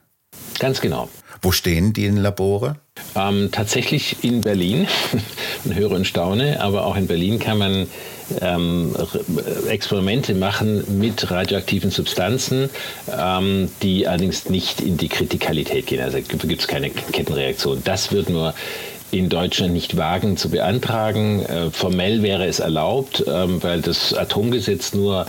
Ganz 0.59 0.81
genau. 0.81 1.07
Wo 1.41 1.53
stehen 1.53 1.93
die 1.93 2.05
in 2.05 2.17
Labore? 2.17 2.75
Ähm, 3.15 3.47
tatsächlich 3.49 4.25
in 4.25 4.41
Berlin. 4.41 4.89
Man 5.63 5.77
höre 5.77 5.91
und 5.91 6.05
staune, 6.05 6.59
aber 6.59 6.85
auch 6.85 6.97
in 6.97 7.07
Berlin 7.07 7.39
kann 7.39 7.59
man 7.59 7.87
ähm, 8.41 8.93
Experimente 9.69 10.33
machen 10.33 10.99
mit 10.99 11.31
radioaktiven 11.31 11.89
Substanzen, 11.89 12.69
ähm, 13.09 13.69
die 13.81 14.05
allerdings 14.05 14.49
nicht 14.49 14.81
in 14.81 14.97
die 14.97 15.07
Kritikalität 15.07 15.85
gehen. 15.85 16.01
Also 16.01 16.17
gibt 16.17 16.59
es 16.59 16.67
keine 16.67 16.89
Kettenreaktion. 16.89 17.81
Das 17.85 18.11
wird 18.11 18.29
nur 18.29 18.53
in 19.11 19.29
Deutschland 19.29 19.73
nicht 19.73 19.97
wagen 19.97 20.37
zu 20.37 20.49
beantragen. 20.49 21.43
Äh, 21.45 21.71
formell 21.71 22.23
wäre 22.23 22.45
es 22.45 22.59
erlaubt, 22.59 23.23
ähm, 23.27 23.61
weil 23.63 23.81
das 23.81 24.13
Atomgesetz 24.13 24.93
nur 24.93 25.25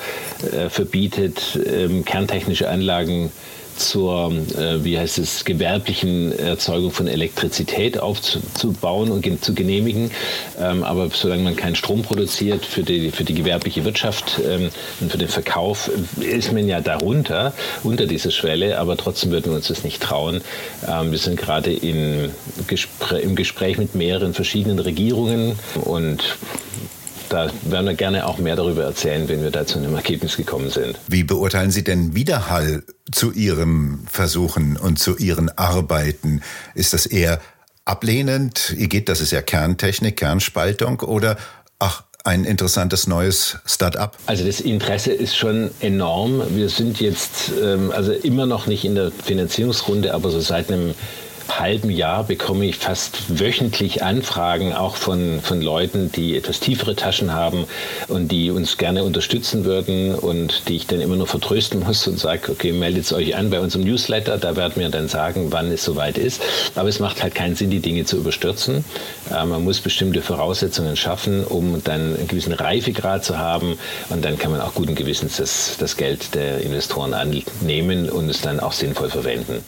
äh, 0.52 0.68
verbietet, 0.68 1.58
ähm, 1.66 2.04
kerntechnische 2.04 2.68
Anlagen 2.68 3.30
zur, 3.78 4.32
äh, 4.56 4.84
wie 4.84 4.98
heißt 4.98 5.18
es, 5.18 5.44
gewerblichen 5.44 6.38
Erzeugung 6.38 6.90
von 6.90 7.06
Elektrizität 7.06 7.98
aufzubauen 7.98 9.10
und 9.10 9.44
zu 9.44 9.54
genehmigen. 9.54 10.10
Ähm, 10.58 10.82
aber 10.82 11.10
solange 11.12 11.42
man 11.42 11.56
keinen 11.56 11.76
Strom 11.76 12.02
produziert 12.02 12.64
für 12.64 12.82
die, 12.82 13.10
für 13.10 13.24
die 13.24 13.34
gewerbliche 13.34 13.84
Wirtschaft 13.84 14.40
ähm, 14.44 14.70
und 15.00 15.12
für 15.12 15.18
den 15.18 15.28
Verkauf, 15.28 15.90
ist 16.20 16.52
man 16.52 16.68
ja 16.68 16.80
darunter, 16.80 17.52
unter 17.82 18.06
dieser 18.06 18.30
Schwelle, 18.30 18.78
aber 18.78 18.96
trotzdem 18.96 19.30
würden 19.30 19.52
wir 19.52 19.56
uns 19.56 19.68
das 19.68 19.84
nicht 19.84 20.02
trauen. 20.02 20.40
Ähm, 20.86 21.10
wir 21.10 21.18
sind 21.18 21.36
gerade 21.36 21.72
in 21.72 22.30
Gespr 22.66 23.18
im 23.20 23.36
Gespräch 23.36 23.78
mit 23.78 23.94
mehreren 23.94 24.34
verschiedenen 24.34 24.78
Regierungen 24.78 25.58
und 25.84 26.36
da 27.28 27.50
werden 27.62 27.86
wir 27.86 27.94
gerne 27.94 28.26
auch 28.26 28.38
mehr 28.38 28.56
darüber 28.56 28.84
erzählen, 28.84 29.28
wenn 29.28 29.42
wir 29.42 29.50
da 29.50 29.66
zu 29.66 29.78
einem 29.78 29.94
Ergebnis 29.94 30.36
gekommen 30.36 30.70
sind. 30.70 30.98
Wie 31.08 31.24
beurteilen 31.24 31.70
Sie 31.70 31.84
denn 31.84 32.14
Widerhall 32.14 32.82
zu 33.12 33.32
Ihren 33.32 34.06
Versuchen 34.10 34.76
und 34.76 34.98
zu 34.98 35.16
Ihren 35.16 35.56
Arbeiten? 35.56 36.42
Ist 36.74 36.92
das 36.92 37.06
eher 37.06 37.40
ablehnend? 37.84 38.74
Ihr 38.76 38.88
geht, 38.88 39.08
das 39.08 39.20
ist 39.20 39.32
ja 39.32 39.42
Kerntechnik, 39.42 40.16
Kernspaltung 40.16 41.00
oder 41.00 41.36
ach, 41.78 42.04
ein 42.24 42.44
interessantes 42.44 43.06
neues 43.06 43.58
Start-up? 43.64 44.18
Also 44.26 44.44
das 44.44 44.60
Interesse 44.60 45.12
ist 45.12 45.36
schon 45.36 45.70
enorm. 45.80 46.42
Wir 46.50 46.68
sind 46.68 47.00
jetzt 47.00 47.50
ähm, 47.62 47.90
also 47.90 48.12
immer 48.12 48.44
noch 48.44 48.66
nicht 48.66 48.84
in 48.84 48.94
der 48.94 49.10
Finanzierungsrunde, 49.10 50.12
aber 50.12 50.30
so 50.30 50.40
seit 50.40 50.70
einem 50.70 50.94
halben 51.48 51.90
Jahr 51.90 52.24
bekomme 52.24 52.66
ich 52.66 52.76
fast 52.76 53.40
wöchentlich 53.40 54.02
Anfragen 54.02 54.72
auch 54.72 54.96
von, 54.96 55.40
von 55.42 55.60
Leuten, 55.60 56.12
die 56.12 56.36
etwas 56.36 56.60
tiefere 56.60 56.94
Taschen 56.94 57.32
haben 57.32 57.64
und 58.08 58.30
die 58.32 58.50
uns 58.50 58.76
gerne 58.76 59.04
unterstützen 59.04 59.64
würden 59.64 60.14
und 60.14 60.68
die 60.68 60.76
ich 60.76 60.86
dann 60.86 61.00
immer 61.00 61.16
nur 61.16 61.26
vertrösten 61.26 61.80
muss 61.80 62.06
und 62.06 62.18
sage, 62.18 62.52
okay, 62.52 62.72
meldet 62.72 63.12
euch 63.12 63.36
an 63.36 63.50
bei 63.50 63.60
unserem 63.60 63.84
Newsletter, 63.84 64.38
da 64.38 64.56
werden 64.56 64.74
wir 64.76 64.88
dann 64.88 65.08
sagen, 65.08 65.48
wann 65.50 65.70
es 65.72 65.84
soweit 65.84 66.18
ist. 66.18 66.42
Aber 66.74 66.88
es 66.88 67.00
macht 67.00 67.22
halt 67.22 67.34
keinen 67.34 67.56
Sinn, 67.56 67.70
die 67.70 67.80
Dinge 67.80 68.04
zu 68.04 68.16
überstürzen. 68.16 68.84
Äh, 69.30 69.44
man 69.44 69.64
muss 69.64 69.80
bestimmte 69.80 70.22
Voraussetzungen 70.22 70.96
schaffen, 70.96 71.44
um 71.44 71.82
dann 71.84 72.16
einen 72.16 72.28
gewissen 72.28 72.52
Reifegrad 72.52 73.24
zu 73.24 73.38
haben 73.38 73.78
und 74.10 74.24
dann 74.24 74.38
kann 74.38 74.50
man 74.50 74.60
auch 74.60 74.74
guten 74.74 74.94
Gewissens 74.94 75.36
das, 75.36 75.76
das 75.78 75.96
Geld 75.96 76.34
der 76.34 76.60
Investoren 76.60 77.14
annehmen 77.14 78.10
und 78.10 78.28
es 78.28 78.40
dann 78.40 78.60
auch 78.60 78.72
sinnvoll 78.72 79.10
verwenden. 79.10 79.64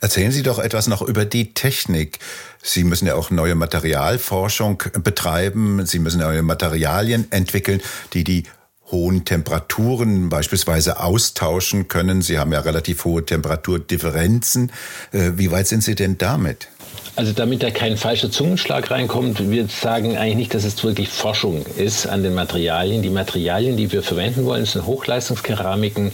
Erzählen 0.00 0.32
Sie 0.32 0.42
doch 0.42 0.58
etwas 0.58 0.86
noch 0.86 1.02
über 1.02 1.24
die 1.24 1.52
Technik. 1.54 2.18
Sie 2.62 2.84
müssen 2.84 3.06
ja 3.06 3.14
auch 3.14 3.30
neue 3.30 3.54
Materialforschung 3.54 4.82
betreiben. 5.02 5.84
Sie 5.86 5.98
müssen 5.98 6.20
neue 6.20 6.42
Materialien 6.42 7.30
entwickeln, 7.30 7.80
die 8.12 8.24
die 8.24 8.44
hohen 8.94 9.26
Temperaturen 9.26 10.30
beispielsweise 10.30 11.00
austauschen 11.00 11.88
können. 11.88 12.22
Sie 12.22 12.38
haben 12.38 12.52
ja 12.52 12.60
relativ 12.60 13.04
hohe 13.04 13.26
Temperaturdifferenzen. 13.26 14.72
Äh, 15.12 15.32
wie 15.36 15.50
weit 15.50 15.66
sind 15.66 15.82
Sie 15.82 15.94
denn 15.94 16.16
damit? 16.16 16.68
Also 17.16 17.32
damit 17.32 17.62
da 17.62 17.70
kein 17.70 17.96
falscher 17.96 18.28
Zungenschlag 18.28 18.90
reinkommt, 18.90 19.48
wir 19.48 19.68
sagen 19.68 20.16
eigentlich 20.16 20.36
nicht, 20.36 20.54
dass 20.54 20.64
es 20.64 20.82
wirklich 20.82 21.08
Forschung 21.10 21.64
ist 21.76 22.08
an 22.08 22.24
den 22.24 22.34
Materialien. 22.34 23.02
Die 23.02 23.10
Materialien, 23.10 23.76
die 23.76 23.92
wir 23.92 24.02
verwenden 24.02 24.44
wollen, 24.44 24.64
sind 24.64 24.84
Hochleistungskeramiken, 24.84 26.10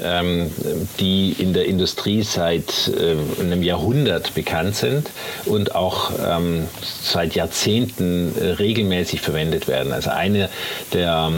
ähm, 0.00 0.52
die 1.00 1.32
in 1.32 1.54
der 1.54 1.66
Industrie 1.66 2.22
seit 2.22 2.88
äh, 2.88 3.42
einem 3.42 3.64
Jahrhundert 3.64 4.34
bekannt 4.34 4.76
sind 4.76 5.10
und 5.44 5.74
auch 5.74 6.12
ähm, 6.24 6.68
seit 7.02 7.34
Jahrzehnten 7.34 8.32
äh, 8.40 8.50
regelmäßig 8.50 9.20
verwendet 9.20 9.66
werden. 9.66 9.92
Also 9.92 10.10
eine 10.10 10.50
der 10.92 11.32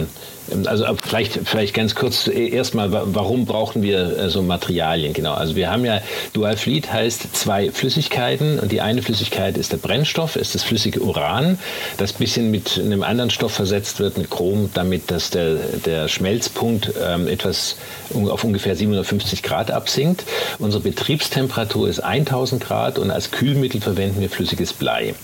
also 0.66 0.87
vielleicht, 1.02 1.40
vielleicht 1.45 1.75
ganz 1.75 1.95
kurz 1.95 2.26
erstmal, 2.26 2.90
warum 2.92 3.47
brauchen 3.47 3.83
wir 3.83 4.19
äh, 4.19 4.30
so 4.30 4.42
Materialien? 4.42 5.12
Genau, 5.12 5.35
also 5.35 5.57
wir 5.57 5.71
haben 5.71 5.85
ja 5.85 6.00
Dual 6.33 6.57
Fleet 6.57 6.92
heißt 6.92 7.35
zwei 7.37 7.71
Flüssigkeiten 7.71 8.59
und 8.59 8.73
die 8.73 8.80
eine 8.80 9.02
Flüssigkeit 9.02 9.57
ist 9.57 9.73
der 9.73 9.78
Brennstoff, 9.78 10.37
ist 10.37 10.54
das 10.54 10.62
flüssige 10.62 11.00
Uran, 11.00 11.59
das 11.97 12.12
bisschen 12.12 12.50
mit 12.50 12.78
einem 12.78 13.02
anderen 13.02 13.30
Stoff 13.30 13.52
versetzt 13.52 14.00
wird, 14.00 14.19
mit 14.19 14.30
Chrom, 14.30 14.71
damit 14.75 15.11
dass 15.11 15.30
der, 15.30 15.57
der 15.85 16.09
Schmelzpunkt 16.09 16.92
ähm, 17.02 17.28
etwas 17.28 17.76
auf 18.14 18.45
ungefähr 18.45 18.76
750 18.76 19.42
Grad 19.42 19.71
absinkt. 19.71 20.25
Unsere 20.59 20.83
Betriebstemperatur 20.83 21.88
ist 21.88 22.00
1000 22.00 22.62
Grad 22.62 22.99
und 22.99 23.11
als 23.11 23.30
Kühlmittel 23.30 23.80
verwenden 23.80 24.21
wir 24.21 24.30
flüssiges 24.30 24.73
Blei. 24.73 25.14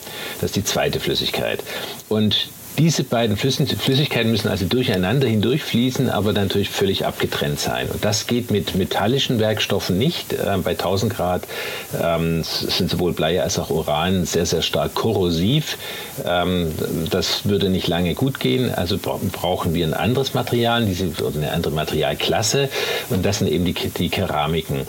Das 0.40 0.50
ist 0.50 0.56
die 0.56 0.64
zweite 0.64 1.00
Flüssigkeit. 1.00 1.62
Und 2.08 2.48
diese 2.78 3.04
beiden 3.04 3.36
Flüssigkeiten 3.36 4.30
müssen 4.30 4.48
also 4.48 4.66
durcheinander 4.66 5.26
hindurchfließen, 5.26 6.10
aber 6.10 6.32
natürlich 6.32 6.68
völlig 6.70 7.06
abgetrennt 7.06 7.58
sein. 7.58 7.88
Und 7.88 8.04
das 8.04 8.26
geht 8.26 8.50
mit 8.50 8.74
metallischen 8.74 9.38
Werkstoffen 9.38 9.98
nicht. 9.98 10.32
Äh, 10.32 10.58
bei 10.62 10.72
1000 10.72 11.14
Grad 11.14 11.42
ähm, 12.02 12.42
sind 12.44 12.90
sowohl 12.90 13.12
Blei 13.12 13.42
als 13.42 13.58
auch 13.58 13.70
Uran 13.70 14.26
sehr, 14.26 14.46
sehr 14.46 14.62
stark 14.62 14.94
korrosiv. 14.94 15.78
Ähm, 16.24 16.72
das 17.10 17.46
würde 17.46 17.68
nicht 17.68 17.88
lange 17.88 18.14
gut 18.14 18.40
gehen. 18.40 18.72
Also 18.72 18.98
brauchen 18.98 19.74
wir 19.74 19.86
ein 19.86 19.94
anderes 19.94 20.34
Material, 20.34 20.84
diese, 20.84 21.10
eine 21.34 21.52
andere 21.52 21.72
Materialklasse. 21.72 22.68
Und 23.10 23.24
das 23.24 23.38
sind 23.38 23.48
eben 23.48 23.64
die 23.64 24.08
Keramiken. 24.08 24.86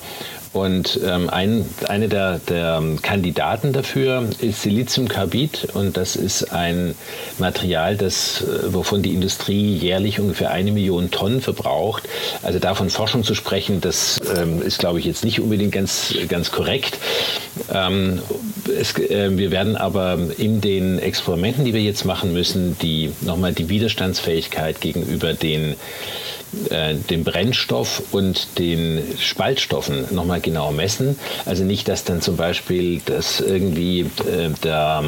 Und 0.58 1.00
ähm, 1.06 1.30
ein, 1.30 1.66
eine 1.88 2.10
der, 2.10 2.40
der, 2.40 2.82
Kandidaten 3.04 3.74
dafür 3.74 4.28
ist 4.40 4.64
Siliziumkarbid 4.64 5.68
und 5.76 5.98
das 5.98 6.16
ist 6.16 6.52
ein 6.52 6.96
Material, 7.38 7.96
das, 7.96 8.42
äh, 8.42 8.74
wovon 8.74 9.04
die 9.04 9.14
Industrie 9.14 9.76
jährlich 9.76 10.20
ungefähr 10.20 10.50
eine 10.50 10.72
Million 10.72 11.12
Tonnen 11.12 11.42
verbraucht. 11.42 12.10
Also 12.42 12.58
davon 12.58 12.90
Forschung 12.90 13.24
zu 13.24 13.36
sprechen, 13.36 13.82
das 13.82 14.20
ähm, 14.36 14.60
ist, 14.64 14.80
glaube 14.80 14.98
ich, 14.98 15.06
jetzt 15.06 15.24
nicht 15.24 15.40
unbedingt 15.40 15.74
ganz, 15.74 16.16
ganz 16.28 16.52
korrekt. 16.52 16.98
Ähm, 17.72 18.20
es, 18.68 18.98
äh, 18.98 19.38
wir 19.38 19.52
werden 19.52 19.76
aber 19.76 20.18
in 20.40 20.60
den 20.60 20.98
Experimenten, 20.98 21.66
die 21.66 21.76
wir 21.76 21.84
jetzt 21.84 22.04
machen 22.04 22.34
müssen, 22.34 22.80
die 22.80 23.12
nochmal 23.22 23.54
die 23.54 23.70
Widerstandsfähigkeit 23.70 24.82
gegenüber 24.82 25.34
den 25.34 25.76
äh, 26.70 26.96
den 26.96 27.24
Brennstoff 27.24 28.04
und 28.12 28.58
den 28.58 29.02
Spaltstoffen 29.20 30.14
nochmal 30.14 30.42
genau 30.42 30.72
messen. 30.72 31.18
Also 31.46 31.64
nicht, 31.64 31.88
dass 31.88 32.04
dann 32.04 32.22
zum 32.22 32.38
Beispiel 32.38 33.02
das 33.06 33.40
irgendwie 33.40 34.02
äh, 34.02 34.50
der 34.64 35.04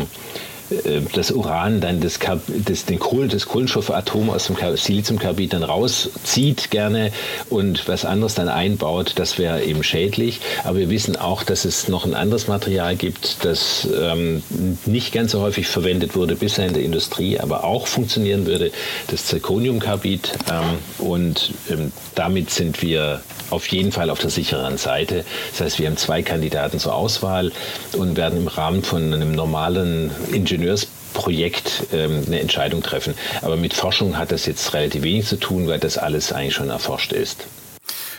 das 1.14 1.32
Uran 1.32 1.82
dann 1.82 2.00
das, 2.00 2.20
das, 2.48 2.86
den 2.86 3.00
Kohl, 3.00 3.28
das 3.28 3.48
Kohlenstoffatom 3.48 4.30
aus 4.30 4.48
dem 4.48 4.56
Siliziumkarbid 4.76 5.54
dann 5.54 5.64
rauszieht 5.64 6.70
gerne 6.72 7.12
und 7.50 7.88
was 7.88 8.06
anderes 8.06 8.36
dann 8.36 8.50
einbaut, 8.50 9.14
das 9.16 9.38
wäre 9.38 9.64
eben 9.64 9.84
schädlich. 9.84 10.42
Aber 10.64 10.78
wir 10.78 10.90
wissen 10.90 11.16
auch, 11.16 11.44
dass 11.44 11.66
es 11.66 11.88
noch 11.88 12.06
ein 12.06 12.14
anderes 12.14 12.48
Material 12.48 12.96
gibt, 12.96 13.44
das 13.44 13.88
ähm, 14.00 14.44
nicht 14.86 15.14
ganz 15.14 15.32
so 15.32 15.42
häufig 15.42 15.68
verwendet 15.68 16.16
wurde 16.16 16.36
bisher 16.36 16.68
in 16.68 16.74
der 16.74 16.84
Industrie, 16.84 17.40
aber 17.40 17.64
auch 17.64 17.88
funktionieren 17.88 18.46
würde, 18.46 18.72
das 19.08 19.26
Zirconiumkarbid. 19.26 20.32
Ähm, 20.52 21.06
und 21.06 21.54
ähm, 21.70 21.92
damit 22.16 22.50
sind 22.52 22.82
wir 22.82 23.22
auf 23.50 23.68
jeden 23.68 23.92
Fall 23.92 24.10
auf 24.10 24.20
der 24.20 24.30
sicheren 24.30 24.78
Seite. 24.78 25.26
Das 25.52 25.62
heißt, 25.62 25.80
wir 25.80 25.88
haben 25.88 25.98
zwei 25.98 26.22
Kandidaten 26.22 26.80
zur 26.80 26.94
Auswahl 26.94 27.52
und 27.98 28.18
werden 28.18 28.40
im 28.40 28.48
Rahmen 28.48 28.84
von 28.84 29.14
einem 29.14 29.32
normalen 29.32 30.12
Ingenieursprojekt 30.60 31.88
ähm, 31.94 32.24
eine 32.28 32.40
Entscheidung 32.40 32.84
treffen. 32.84 33.14
Aber 33.42 33.56
mit 33.56 33.74
Forschung 33.74 34.18
hat 34.18 34.32
das 34.32 34.46
jetzt 34.46 34.74
relativ 34.74 35.04
wenig 35.04 35.26
zu 35.26 35.38
tun, 35.38 35.68
weil 35.68 35.80
das 35.80 35.98
alles 35.98 36.32
eigentlich 36.32 36.56
schon 36.56 36.70
erforscht 36.70 37.14
ist. 37.14 37.46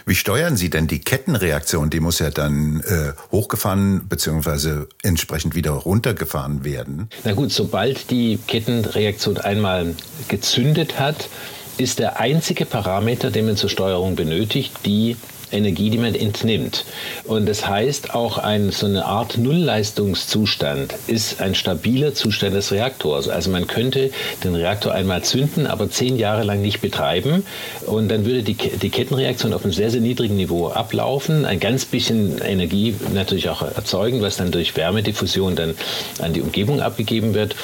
Wie 0.07 0.15
steuern 0.15 0.57
Sie 0.57 0.71
denn 0.71 0.87
die 0.87 1.01
Kettenreaktion? 1.01 1.91
Die 1.91 2.01
muss 2.01 2.19
ja 2.19 2.31
dann 2.31 2.81
äh, 2.81 3.13
hochgefahren 3.31 4.09
bzw. 4.09 4.87
entsprechend 5.03 5.55
wieder 5.55 5.73
runtergefahren 5.73 6.65
werden. 6.65 7.11
Na 7.23 7.35
gut, 7.35 7.53
sobald 7.53 8.11
die 8.11 8.39
Kettenreaktion 8.47 9.37
einmal 9.37 9.95
gezündet 10.29 10.99
hat, 10.99 11.29
ist 11.77 11.99
der 11.99 12.19
einzige 12.19 12.65
Parameter, 12.65 13.31
den 13.31 13.47
man 13.47 13.57
zur 13.57 13.71
Steuerung 13.71 14.17
benötigt, 14.17 14.73
die 14.85 15.17
Energie, 15.53 15.91
die 15.91 15.99
man 15.99 16.15
entnimmt. 16.15 16.85
Und 17.25 17.47
das 17.47 17.67
heißt, 17.67 18.15
auch 18.15 18.39
ein, 18.39 18.71
so 18.71 18.87
eine 18.87 19.05
Art 19.05 19.39
Nullleistungszustand 19.39 20.95
ist 21.07 21.41
ein 21.41 21.55
stabiler 21.55 22.15
Zustand 22.15 22.55
des 22.55 22.73
Reaktors. 22.73 23.29
Also 23.29 23.51
man 23.51 23.67
könnte 23.67 24.11
den 24.45 24.55
Reaktor 24.55 24.93
einmal 24.93 25.23
zünden, 25.23 25.67
aber 25.67 25.91
zehn 25.91 26.17
Jahre 26.17 26.45
lang 26.45 26.63
nicht 26.63 26.81
betreiben. 26.81 27.45
Und 27.87 28.09
dann 28.09 28.25
würde 28.25 28.43
die, 28.43 28.55
die 28.55 28.91
Kettenreaktion 28.91 29.53
auf 29.53 29.65
einem 29.65 29.73
sehr, 29.73 29.91
sehr 29.91 30.01
niedrigen 30.01 30.37
Niveau 30.37 30.69
ablaufen, 30.69 31.45
ein 31.45 31.61
ganz 31.61 31.85
bisschen 31.85 32.41
Energie 32.43 32.95
natürlich 33.13 33.49
auch 33.49 33.63
erzeugen, 33.63 34.23
was 34.23 34.37
dann 34.37 34.51
durch 34.51 34.77
Wärmediffusion 34.77 35.57
dann 35.57 35.75
an 36.21 36.33
die 36.33 36.43
Umgebung 36.43 36.81
abgegeben 36.81 37.35
wird. 37.35 37.57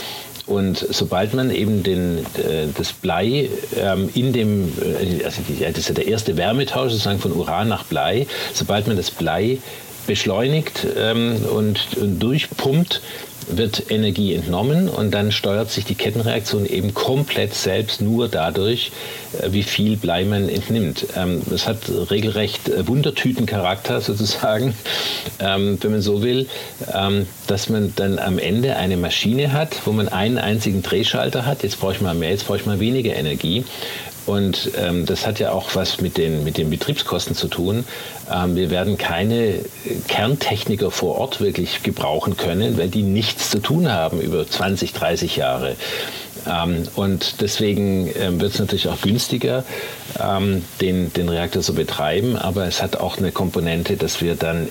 Und 0.47 0.79
sobald 0.79 1.35
man 1.35 1.51
eben 1.51 1.83
den, 1.83 2.19
äh, 2.37 2.69
das 2.77 2.93
Blei 2.93 3.51
ähm, 3.77 4.09
in 4.15 4.33
dem, 4.33 4.73
äh, 4.81 5.25
also 5.25 5.41
das 5.59 5.79
ist 5.79 5.89
ja 5.89 5.95
der 5.95 6.07
erste 6.07 6.37
Wärmetausch 6.37 6.93
sozusagen 6.93 7.19
von 7.19 7.33
Uran 7.33 7.69
nach 7.69 7.85
Blei, 7.85 8.27
sobald 8.55 8.87
man 8.87 8.97
das 8.97 9.11
Blei 9.11 9.59
beschleunigt 10.07 10.87
ähm, 10.97 11.37
und, 11.53 11.97
und 11.97 12.21
durchpumpt, 12.21 13.01
wird 13.49 13.91
Energie 13.91 14.35
entnommen 14.35 14.89
und 14.89 15.13
dann 15.13 15.33
steuert 15.33 15.71
sich 15.71 15.85
die 15.85 15.95
Kettenreaktion 15.95 16.67
eben 16.67 16.95
komplett 16.95 17.55
selbst 17.55 18.01
nur 18.01 18.29
dadurch, 18.29 18.93
äh, 19.41 19.53
wie 19.53 19.63
viel 19.63 19.97
Blei 19.97 20.25
man 20.25 20.49
entnimmt. 20.49 21.07
Ähm, 21.17 21.43
es 21.53 21.67
hat 21.67 21.79
regelrecht 22.11 22.69
äh, 22.69 22.87
Wundertütencharakter 22.87 24.01
sozusagen, 24.01 24.75
ähm, 25.39 25.79
wenn 25.81 25.91
man 25.93 26.03
so 26.03 26.23
will, 26.23 26.49
ähm, 26.93 27.27
dass 27.47 27.69
man 27.69 27.93
dann 27.97 28.19
am 28.19 28.39
Ende 28.39 28.77
eine 28.77 28.97
Maschine 28.97 29.53
hat, 29.53 29.87
wo 29.87 29.93
man 29.93 30.09
einen 30.09 30.39
einzigen 30.39 30.83
Drehschalter 30.83 31.47
hat. 31.47 31.63
Jetzt 31.63 31.81
brauche 31.81 31.93
ich 31.93 32.01
mal 32.01 32.15
mehr, 32.15 32.31
jetzt 32.31 32.47
brauche 32.47 32.59
ich 32.59 32.67
mal 32.67 32.81
weniger 32.81 33.15
Energie. 33.15 33.65
Und 34.27 34.73
ähm, 34.77 35.07
das 35.07 35.27
hat 35.27 35.39
ja 35.39 35.53
auch 35.53 35.75
was 35.75 36.01
mit 36.01 36.17
den, 36.17 36.45
mit 36.45 36.59
den 36.59 36.69
Betriebskosten 36.69 37.35
zu 37.35 37.49
tun. 37.49 37.85
Ähm, 38.33 38.57
wir 38.57 38.71
werden 38.71 38.99
keine 38.99 39.61
Kerntechniker 40.09 40.91
vor 40.91 41.17
Ort 41.19 41.41
wirklich 41.41 41.83
gebrauchen 41.83 42.37
können, 42.37 42.77
weil 42.77 42.89
die 42.89 43.03
nichts 43.03 43.51
zu 43.51 43.61
tun 43.61 43.91
haben 43.91 44.21
über 44.21 44.49
20, 44.49 44.93
30 44.93 45.37
Jahre. 45.37 45.77
Ähm, 46.47 46.85
und 46.97 47.41
deswegen 47.41 48.11
ähm, 48.19 48.41
wird 48.41 48.55
es 48.55 48.59
natürlich 48.59 48.89
auch 48.89 49.01
günstiger, 49.01 49.65
ähm, 50.21 50.65
den, 50.81 51.13
den 51.13 51.29
Reaktor 51.29 51.63
zu 51.63 51.75
betreiben. 51.75 52.37
Aber 52.37 52.67
es 52.67 52.83
hat 52.83 52.97
auch 52.97 53.19
eine 53.19 53.33
Komponente, 53.33 53.97
dass 53.97 54.21
wir 54.21 54.35
dann 54.35 54.69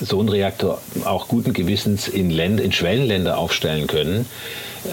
so 0.00 0.20
einen 0.20 0.28
Reaktor 0.28 0.80
auch 1.04 1.28
guten 1.28 1.52
Gewissens 1.52 2.08
in, 2.08 2.30
Länder, 2.30 2.62
in 2.62 2.72
Schwellenländer 2.72 3.38
aufstellen 3.38 3.86
können 3.86 4.26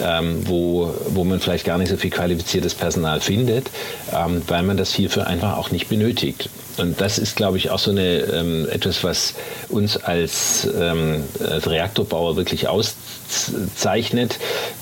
ähm, 0.02 0.46
wo, 0.46 0.94
wo 1.08 1.24
man 1.24 1.40
vielleicht 1.40 1.64
gar 1.64 1.78
nicht 1.78 1.90
so 1.90 1.96
viel 1.96 2.10
qualifiziertes 2.10 2.74
Personal 2.74 3.20
findet, 3.20 3.70
ähm, 4.12 4.42
weil 4.46 4.62
man 4.62 4.76
das 4.76 4.92
hierfür 4.92 5.26
einfach 5.26 5.56
auch 5.56 5.70
nicht 5.70 5.88
benötigt. 5.88 6.48
Und 6.80 7.00
das 7.00 7.18
ist, 7.18 7.36
glaube 7.36 7.58
ich, 7.58 7.70
auch 7.70 7.78
so 7.78 7.90
eine, 7.90 8.20
ähm, 8.20 8.66
etwas, 8.70 9.04
was 9.04 9.34
uns 9.68 9.96
als, 9.96 10.66
ähm, 10.78 11.24
als 11.46 11.68
Reaktorbauer 11.68 12.36
wirklich 12.36 12.68
auszeichnet 12.68 14.38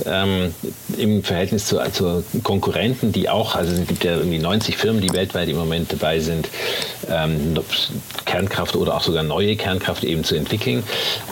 ähm, 0.06 0.54
im 0.96 1.24
Verhältnis 1.24 1.66
zu, 1.66 1.78
zu, 1.92 2.24
Konkurrenten, 2.42 3.12
die 3.12 3.28
auch, 3.28 3.56
also 3.56 3.72
es 3.72 3.86
gibt 3.88 4.04
ja 4.04 4.16
irgendwie 4.16 4.38
90 4.38 4.76
Firmen, 4.76 5.00
die 5.00 5.12
weltweit 5.12 5.48
im 5.48 5.56
Moment 5.56 5.92
dabei 5.92 6.20
sind, 6.20 6.48
ähm, 7.08 7.58
Kernkraft 8.24 8.76
oder 8.76 8.96
auch 8.96 9.02
sogar 9.02 9.22
neue 9.22 9.56
Kernkraft 9.56 10.04
eben 10.04 10.22
zu 10.22 10.36
entwickeln. 10.36 10.84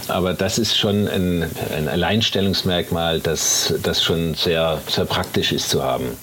Aber 0.09 0.35
das 0.35 0.59
ist 0.59 0.77
schon 0.77 1.07
ein, 1.07 1.45
ein 1.77 1.89
Alleinstellungsmerkmal, 1.89 3.21
das, 3.21 3.66
das 3.83 4.03
schon 4.03 4.35
sehr, 4.35 4.81
sehr 4.89 5.05
praktisch 5.05 5.53
ist 5.53 5.69
zu 5.69 5.83
haben. 5.83 6.17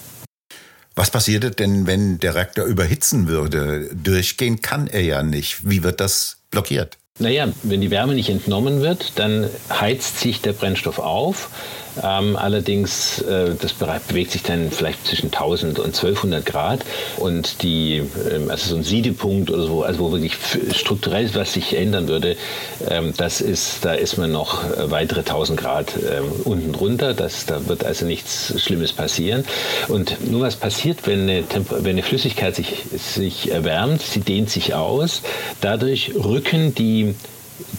Was 0.94 1.10
passiert 1.10 1.58
denn, 1.58 1.86
wenn 1.86 2.18
der 2.18 2.36
Reaktor 2.36 2.66
überhitzen 2.66 3.26
würde? 3.26 3.90
Durchgehen 3.94 4.62
kann 4.62 4.86
er 4.86 5.02
ja 5.02 5.22
nicht. 5.22 5.68
Wie 5.68 5.82
wird 5.82 6.00
das 6.00 6.38
blockiert? 6.50 6.98
Naja, 7.18 7.48
wenn 7.62 7.80
die 7.80 7.90
Wärme 7.90 8.14
nicht 8.14 8.28
entnommen 8.28 8.80
wird, 8.80 9.12
dann 9.16 9.48
heizt 9.70 10.20
sich 10.20 10.40
der 10.40 10.52
Brennstoff 10.52 10.98
auf 10.98 11.50
ähm, 12.02 12.36
allerdings, 12.36 13.20
äh, 13.22 13.54
das 13.60 13.72
bewegt 13.72 14.32
sich 14.32 14.42
dann 14.42 14.70
vielleicht 14.70 15.06
zwischen 15.06 15.26
1000 15.32 15.78
und 15.78 15.94
1200 15.94 16.44
Grad 16.44 16.84
und 17.16 17.62
die, 17.62 18.02
ähm, 18.30 18.50
also 18.50 18.70
so 18.70 18.76
ein 18.76 18.82
Siedepunkt 18.82 19.50
oder 19.50 19.66
so, 19.66 19.82
also 19.82 20.00
wo 20.00 20.12
wirklich 20.12 20.36
strukturell 20.74 21.24
was 21.34 21.54
sich 21.54 21.76
ändern 21.76 22.08
würde, 22.08 22.36
ähm, 22.88 23.14
das 23.16 23.40
ist, 23.40 23.84
da 23.84 23.94
ist 23.94 24.18
man 24.18 24.32
noch 24.32 24.64
äh, 24.64 24.90
weitere 24.90 25.20
1000 25.20 25.60
Grad 25.60 25.92
ähm, 25.96 26.24
unten 26.44 26.72
drunter. 26.72 27.14
Das, 27.14 27.46
da 27.46 27.66
wird 27.66 27.84
also 27.84 28.04
nichts 28.04 28.54
Schlimmes 28.60 28.92
passieren. 28.92 29.44
Und 29.88 30.30
nur 30.30 30.42
was 30.42 30.56
passiert, 30.56 31.06
wenn 31.06 31.22
eine, 31.22 31.44
wenn 31.70 31.92
eine 31.92 32.02
Flüssigkeit 32.02 32.54
sich, 32.56 32.76
sich 32.92 33.50
erwärmt, 33.50 34.02
sie 34.02 34.20
dehnt 34.20 34.50
sich 34.50 34.74
aus, 34.74 35.22
dadurch 35.60 36.12
rücken 36.14 36.74
die 36.74 37.14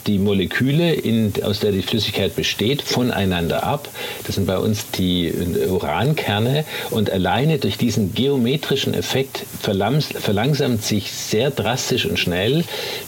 die 0.07 0.19
Moleküle, 0.19 0.93
in, 0.93 1.33
aus 1.43 1.59
der 1.59 1.71
die 1.71 1.81
Flüssigkeit 1.81 2.35
besteht, 2.35 2.81
voneinander 2.81 3.63
ab. 3.63 3.89
Das 4.25 4.35
sind 4.35 4.47
bei 4.47 4.57
uns 4.57 4.89
die 4.91 5.33
Urankerne. 5.67 6.65
Und 6.91 7.09
alleine 7.09 7.57
durch 7.57 7.77
diesen 7.77 8.13
geometrischen 8.13 8.93
Effekt 8.93 9.45
verlangsamt 9.61 10.83
sich 10.83 11.11
sehr 11.11 11.51
drastisch 11.51 12.05
und 12.05 12.19
schnell 12.19 12.63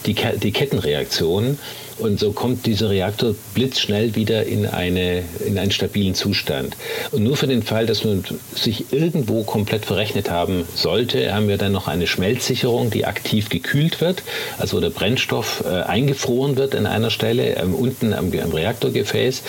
die, 0.06 0.16
die 0.42 0.52
Kettenreaktion. 0.52 1.58
Und 2.00 2.20
so 2.20 2.32
kommt 2.32 2.66
dieser 2.66 2.90
Reaktor 2.90 3.36
blitzschnell 3.54 4.16
wieder 4.16 4.46
in, 4.46 4.66
eine, 4.66 5.24
in 5.46 5.58
einen 5.58 5.72
stabilen 5.72 6.14
Zustand. 6.14 6.78
Und 7.12 7.24
nur 7.24 7.38
für 7.38 7.48
den 7.48 7.64
Fall, 7.64 7.86
dass 7.86 8.04
man 8.04 8.24
sich 8.54 8.94
irgendwo 8.94 9.44
komplett 9.44 9.86
verrechnet 9.86 10.30
haben 10.30 10.66
sollte, 10.76 11.34
haben 11.34 11.48
wir 11.48 11.58
dann 11.58 11.72
noch 11.72 11.88
eine 11.88 12.06
Schmelzsicherung, 12.06 12.92
die 12.92 13.06
aktiv 13.06 13.50
gekühlt 13.50 14.00
wird, 14.02 14.24
also 14.58 14.78
wo 14.78 14.82
der 14.82 14.90
Brennstoff 14.90 15.64
äh, 15.66 15.70
eingefroren 15.70 16.56
wird 16.56 16.76
an 16.76 16.86
einer 16.86 17.10
Stelle, 17.10 17.56
ähm, 17.56 17.74
unten 17.74 18.14
am, 18.14 18.32
am, 18.32 18.52
Reaktorgefäß. 18.52 19.42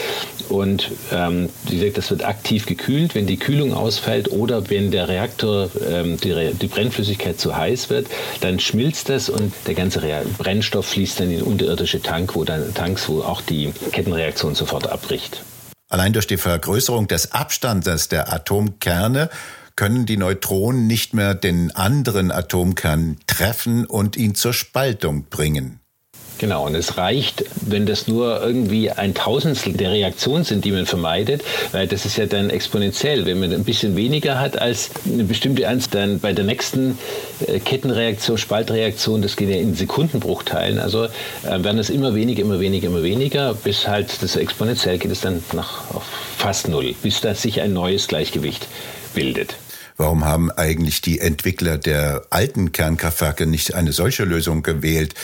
Und 0.48 0.90
ähm, 1.12 1.50
wie 1.68 1.78
gesagt, 1.78 1.98
das 1.98 2.10
wird 2.10 2.24
aktiv 2.24 2.37
gekühlt, 2.66 3.14
wenn 3.14 3.26
die 3.26 3.36
Kühlung 3.36 3.72
ausfällt 3.72 4.30
oder 4.30 4.70
wenn 4.70 4.90
der 4.90 5.08
Reaktor, 5.08 5.70
ähm, 5.88 6.18
die, 6.18 6.52
die 6.54 6.66
Brennflüssigkeit 6.66 7.38
zu 7.38 7.56
heiß 7.56 7.90
wird, 7.90 8.06
dann 8.40 8.60
schmilzt 8.60 9.08
das 9.08 9.28
und 9.28 9.52
der 9.66 9.74
ganze 9.74 10.00
Brennstoff 10.38 10.86
fließt 10.86 11.20
dann 11.20 11.30
in 11.30 11.42
unterirdische 11.42 12.00
Tank, 12.02 12.34
wo 12.34 12.44
dann 12.44 12.74
Tanks, 12.74 13.08
wo 13.08 13.22
auch 13.22 13.40
die 13.42 13.72
Kettenreaktion 13.92 14.54
sofort 14.54 14.88
abbricht. 14.88 15.42
Allein 15.88 16.12
durch 16.12 16.26
die 16.26 16.36
Vergrößerung 16.36 17.08
des 17.08 17.32
Abstandes 17.32 18.08
der 18.08 18.32
Atomkerne 18.32 19.30
können 19.74 20.06
die 20.06 20.16
Neutronen 20.16 20.86
nicht 20.86 21.14
mehr 21.14 21.34
den 21.34 21.70
anderen 21.74 22.32
Atomkern 22.32 23.16
treffen 23.26 23.86
und 23.86 24.16
ihn 24.16 24.34
zur 24.34 24.52
Spaltung 24.52 25.26
bringen. 25.30 25.77
Genau, 26.38 26.66
und 26.66 26.76
es 26.76 26.96
reicht, 26.96 27.44
wenn 27.60 27.84
das 27.84 28.06
nur 28.06 28.40
irgendwie 28.40 28.90
ein 28.90 29.14
Tausendstel 29.14 29.72
der 29.72 29.90
Reaktion 29.90 30.44
sind, 30.44 30.64
die 30.64 30.70
man 30.70 30.86
vermeidet, 30.86 31.42
weil 31.72 31.88
das 31.88 32.06
ist 32.06 32.16
ja 32.16 32.26
dann 32.26 32.50
exponentiell. 32.50 33.26
Wenn 33.26 33.40
man 33.40 33.52
ein 33.52 33.64
bisschen 33.64 33.96
weniger 33.96 34.38
hat 34.38 34.56
als 34.60 34.90
eine 35.04 35.24
bestimmte 35.24 35.66
Anzahl, 35.66 35.88
dann 35.90 36.20
bei 36.20 36.32
der 36.32 36.44
nächsten 36.44 36.98
äh, 37.46 37.58
Kettenreaktion, 37.60 38.38
Spaltreaktion, 38.38 39.22
das 39.22 39.36
geht 39.36 39.48
ja 39.48 39.56
in 39.56 39.74
Sekundenbruchteilen, 39.74 40.78
also 40.78 41.04
äh, 41.04 41.08
werden 41.44 41.78
es 41.78 41.90
immer 41.90 42.14
weniger, 42.14 42.42
immer 42.42 42.60
weniger, 42.60 42.88
immer 42.88 43.02
weniger, 43.02 43.54
bis 43.54 43.88
halt 43.88 44.22
das 44.22 44.36
exponentiell 44.36 44.98
geht 44.98 45.10
es 45.10 45.20
dann 45.20 45.42
nach 45.52 45.94
auf 45.94 46.04
fast 46.36 46.68
null, 46.68 46.94
bis 47.02 47.20
da 47.20 47.34
sich 47.34 47.60
ein 47.60 47.72
neues 47.72 48.06
Gleichgewicht 48.06 48.66
bildet. 49.14 49.56
Warum 49.96 50.24
haben 50.24 50.50
eigentlich 50.52 51.00
die 51.00 51.18
Entwickler 51.18 51.76
der 51.76 52.22
alten 52.30 52.70
Kernkraftwerke 52.70 53.46
nicht 53.46 53.74
eine 53.74 53.92
solche 53.92 54.24
Lösung 54.24 54.62
gewählt? 54.62 55.14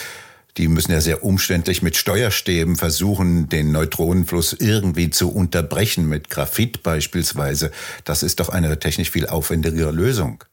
Die 0.56 0.68
müssen 0.68 0.92
ja 0.92 1.00
sehr 1.00 1.24
umständlich 1.24 1.82
mit 1.82 1.96
Steuerstäben 1.96 2.76
versuchen, 2.76 3.48
den 3.48 3.72
Neutronenfluss 3.72 4.52
irgendwie 4.52 5.10
zu 5.10 5.32
unterbrechen, 5.32 6.08
mit 6.08 6.30
Graphit 6.30 6.82
beispielsweise. 6.84 7.72
Das 8.04 8.22
ist 8.22 8.38
doch 8.38 8.50
eine 8.50 8.78
technisch 8.78 9.10
viel 9.10 9.26
aufwendigere 9.26 9.90
Lösung. 9.90 10.44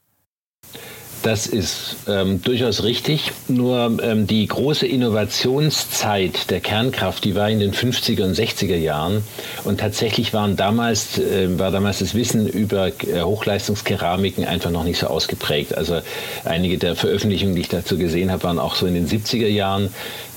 Das 1.22 1.46
ist 1.46 1.96
ähm, 2.08 2.42
durchaus 2.42 2.82
richtig. 2.82 3.30
Nur 3.46 3.98
ähm, 4.02 4.26
die 4.26 4.46
große 4.46 4.86
Innovationszeit 4.86 6.50
der 6.50 6.60
Kernkraft, 6.60 7.24
die 7.24 7.36
war 7.36 7.48
in 7.48 7.60
den 7.60 7.72
50er 7.72 8.24
und 8.24 8.36
60er 8.36 8.76
Jahren. 8.76 9.22
Und 9.62 9.78
tatsächlich 9.78 10.34
waren 10.34 10.56
damals, 10.56 11.18
äh, 11.18 11.58
war 11.58 11.70
damals 11.70 12.00
das 12.00 12.14
Wissen 12.14 12.48
über 12.48 12.88
äh, 12.88 13.22
Hochleistungskeramiken 13.22 14.44
einfach 14.44 14.70
noch 14.70 14.84
nicht 14.84 14.98
so 14.98 15.06
ausgeprägt. 15.06 15.76
Also 15.76 16.00
einige 16.44 16.78
der 16.78 16.96
Veröffentlichungen, 16.96 17.54
die 17.54 17.60
ich 17.60 17.68
dazu 17.68 17.96
gesehen 17.96 18.32
habe, 18.32 18.42
waren 18.42 18.58
auch 18.58 18.74
so 18.74 18.86
in 18.86 18.94
den 18.94 19.08
70er 19.08 19.48
Jahren. 19.48 19.94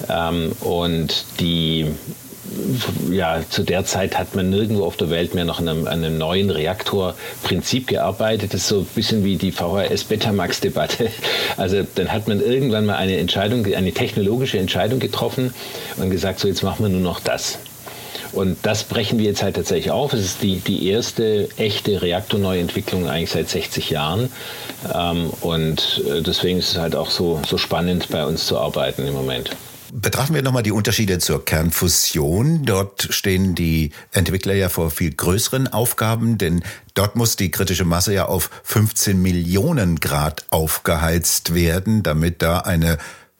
Ähm, 0.08 0.52
und 0.62 1.26
die 1.40 1.88
ja, 3.12 3.42
zu 3.50 3.64
der 3.64 3.86
Zeit 3.86 4.18
hat 4.18 4.36
man 4.36 4.50
nirgendwo 4.50 4.86
auf 4.86 4.98
der 4.98 5.10
Welt 5.10 5.36
mehr 5.36 5.46
noch 5.46 5.60
an 5.60 5.68
einem, 5.68 5.88
an 5.88 6.04
einem 6.04 6.18
neuen 6.18 6.50
Reaktorprinzip 6.50 7.88
gearbeitet. 7.88 8.54
Das 8.54 8.62
ist 8.62 8.68
so 8.68 8.80
ein 8.80 8.86
bisschen 8.86 9.24
wie 9.24 9.38
die 9.38 9.52
VHS-Betamax-Debatte. 9.52 11.10
Also 11.58 11.86
dann 11.96 12.12
hat 12.12 12.28
man 12.28 12.42
irgendwann 12.42 12.86
mal 12.86 12.96
eine 12.96 13.18
Entscheidung, 13.18 13.66
eine 13.74 13.94
technologische 13.94 14.60
Entscheidung 14.60 15.00
getroffen 15.00 15.54
und 15.96 16.10
gesagt, 16.10 16.40
so 16.40 16.48
jetzt 16.48 16.64
machen 16.64 16.84
wir 16.86 16.90
nur 16.90 17.02
noch 17.02 17.20
das. 17.20 17.60
Und 18.34 18.58
das 18.64 18.84
brechen 18.84 19.18
wir 19.18 19.26
jetzt 19.26 19.42
halt 19.42 19.56
tatsächlich 19.56 19.92
auf. 19.92 20.12
Es 20.12 20.20
ist 20.26 20.44
die, 20.44 20.58
die 20.58 20.90
erste 20.90 21.48
echte 21.56 22.02
Reaktorneuentwicklung 22.02 23.08
eigentlich 23.08 23.32
seit 23.32 23.50
60 23.50 23.90
Jahren. 23.90 24.30
Ähm, 24.94 25.30
und 25.42 26.04
äh, 26.08 26.22
deswegen 26.22 26.60
ist 26.60 26.72
es 26.72 26.78
halt 26.78 26.96
auch 26.96 27.10
so, 27.10 27.42
so 27.48 27.58
spannend, 27.58 28.10
bei 28.10 28.26
uns 28.26 28.46
zu 28.46 28.58
arbeiten 28.60 29.08
im 29.08 29.14
Moment. 29.14 29.52
Betrachten 29.94 30.34
wir 30.34 30.42
nochmal 30.42 30.64
die 30.64 30.72
Unterschiede 30.72 31.20
zur 31.20 31.46
Kernfusion. 31.46 32.66
Dort 32.66 33.08
stehen 33.12 33.56
die 33.56 33.92
Entwickler 34.12 34.54
ja 34.54 34.70
vor 34.70 34.90
viel 34.92 35.14
größeren 35.14 35.68
Aufgaben, 35.68 36.38
denn 36.38 36.64
dort 36.94 37.16
muss 37.16 37.36
die 37.36 37.52
kritische 37.52 37.86
Masse 37.86 38.14
ja 38.14 38.26
auf 38.26 38.50
15 38.64 39.22
Millionen 39.22 40.00
Grad 40.00 40.46
aufgeheizt 40.50 41.54
werden, 41.54 42.04
damit 42.04 42.42
da 42.42 42.60
eine 42.60 42.98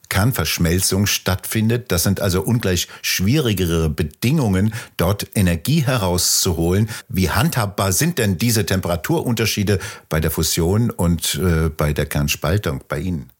Kernverschmelzung 0.08 1.06
stattfindet. 1.06 1.90
Das 1.90 2.04
sind 2.04 2.20
also 2.20 2.42
ungleich 2.42 2.88
schwierigere 3.02 3.90
Bedingungen, 3.90 4.72
dort 4.96 5.26
Energie 5.34 5.84
herauszuholen. 5.84 6.88
Wie 7.08 7.30
handhabbar 7.30 7.92
sind 7.92 8.18
denn 8.18 8.38
diese 8.38 8.66
Temperaturunterschiede 8.66 9.78
bei 10.08 10.20
der 10.20 10.30
Fusion 10.30 10.90
und 10.90 11.34
äh, 11.34 11.70
bei 11.70 11.92
der 11.92 12.06
Kernspaltung 12.06 12.84
bei 12.88 13.00
Ihnen? 13.00 13.32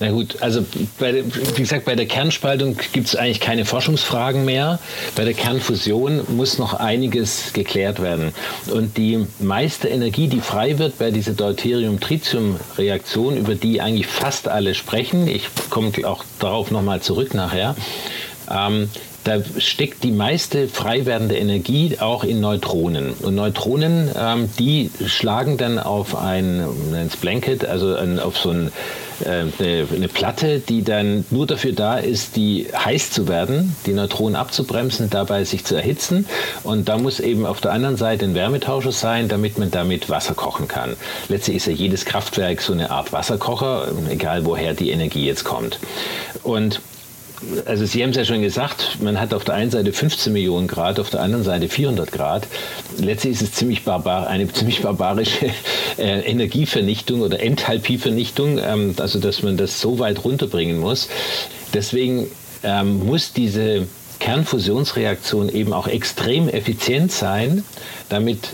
Na 0.00 0.10
gut, 0.10 0.36
also 0.40 0.64
bei, 0.98 1.24
wie 1.24 1.62
gesagt, 1.62 1.84
bei 1.84 1.94
der 1.94 2.06
Kernspaltung 2.06 2.76
gibt 2.92 3.08
es 3.08 3.16
eigentlich 3.16 3.40
keine 3.40 3.64
Forschungsfragen 3.64 4.44
mehr. 4.44 4.78
Bei 5.14 5.24
der 5.24 5.34
Kernfusion 5.34 6.22
muss 6.36 6.58
noch 6.58 6.74
einiges 6.74 7.52
geklärt 7.52 8.02
werden. 8.02 8.32
Und 8.72 8.96
die 8.96 9.26
meiste 9.38 9.88
Energie, 9.88 10.28
die 10.28 10.40
frei 10.40 10.78
wird 10.78 10.98
bei 10.98 11.10
dieser 11.10 11.32
Deuterium-Tritium-Reaktion, 11.32 13.36
über 13.36 13.54
die 13.54 13.80
eigentlich 13.80 14.06
fast 14.06 14.48
alle 14.48 14.74
sprechen, 14.74 15.28
ich 15.28 15.48
komme 15.70 15.92
auch 16.04 16.24
darauf 16.38 16.70
nochmal 16.70 17.00
zurück 17.00 17.34
nachher, 17.34 17.76
ähm, 18.50 18.88
da 19.26 19.40
steckt 19.58 20.04
die 20.04 20.12
meiste 20.12 20.68
frei 20.68 21.04
werdende 21.04 21.36
Energie 21.36 21.96
auch 21.98 22.22
in 22.22 22.40
Neutronen. 22.40 23.12
Und 23.14 23.34
Neutronen, 23.34 24.08
ähm, 24.16 24.48
die 24.56 24.92
schlagen 25.04 25.56
dann 25.56 25.80
auf 25.80 26.14
ein, 26.14 26.64
ins 26.94 27.16
Blanket, 27.16 27.64
also 27.64 27.96
ein, 27.96 28.20
auf 28.20 28.38
so 28.38 28.50
ein 28.50 28.70
eine, 29.24 29.86
eine, 29.94 30.08
Platte, 30.08 30.60
die 30.60 30.82
dann 30.82 31.24
nur 31.30 31.46
dafür 31.46 31.72
da 31.72 31.98
ist, 31.98 32.36
die 32.36 32.66
heiß 32.72 33.10
zu 33.10 33.28
werden, 33.28 33.74
die 33.86 33.92
Neutronen 33.92 34.36
abzubremsen, 34.36 35.10
dabei 35.10 35.44
sich 35.44 35.64
zu 35.64 35.74
erhitzen. 35.74 36.26
Und 36.62 36.88
da 36.88 36.98
muss 36.98 37.20
eben 37.20 37.46
auf 37.46 37.60
der 37.60 37.72
anderen 37.72 37.96
Seite 37.96 38.24
ein 38.24 38.34
Wärmetauscher 38.34 38.92
sein, 38.92 39.28
damit 39.28 39.58
man 39.58 39.70
damit 39.70 40.10
Wasser 40.10 40.34
kochen 40.34 40.68
kann. 40.68 40.96
Letztlich 41.28 41.56
ist 41.56 41.66
ja 41.66 41.72
jedes 41.72 42.04
Kraftwerk 42.04 42.60
so 42.60 42.72
eine 42.72 42.90
Art 42.90 43.12
Wasserkocher, 43.12 43.88
egal 44.10 44.44
woher 44.44 44.74
die 44.74 44.90
Energie 44.90 45.26
jetzt 45.26 45.44
kommt. 45.44 45.78
Und 46.42 46.80
also 47.64 47.84
Sie 47.84 48.02
haben 48.02 48.10
es 48.10 48.16
ja 48.16 48.24
schon 48.24 48.42
gesagt, 48.42 48.98
man 49.00 49.20
hat 49.20 49.34
auf 49.34 49.44
der 49.44 49.54
einen 49.54 49.70
Seite 49.70 49.92
15 49.92 50.32
Millionen 50.32 50.66
Grad, 50.66 50.98
auf 50.98 51.10
der 51.10 51.20
anderen 51.20 51.44
Seite 51.44 51.68
400 51.68 52.10
Grad. 52.12 52.46
Letztlich 52.98 53.34
ist 53.34 53.42
es 53.42 53.52
ziemlich 53.52 53.84
barbar, 53.84 54.26
eine 54.26 54.48
ziemlich 54.52 54.82
barbarische 54.82 55.46
äh, 55.98 56.20
Energievernichtung 56.20 57.20
oder 57.20 57.40
Enthalpievernichtung, 57.40 58.58
ähm, 58.58 58.94
also 58.98 59.18
dass 59.18 59.42
man 59.42 59.56
das 59.56 59.80
so 59.80 59.98
weit 59.98 60.24
runterbringen 60.24 60.78
muss. 60.78 61.08
Deswegen 61.74 62.26
ähm, 62.62 63.06
muss 63.06 63.32
diese 63.32 63.86
Kernfusionsreaktion 64.18 65.48
eben 65.48 65.72
auch 65.72 65.88
extrem 65.88 66.48
effizient 66.48 67.12
sein, 67.12 67.64
damit 68.08 68.48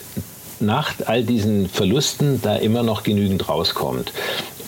nach 0.62 0.94
all 1.06 1.24
diesen 1.24 1.68
Verlusten 1.68 2.40
da 2.40 2.56
immer 2.56 2.82
noch 2.82 3.02
genügend 3.02 3.48
rauskommt. 3.48 4.12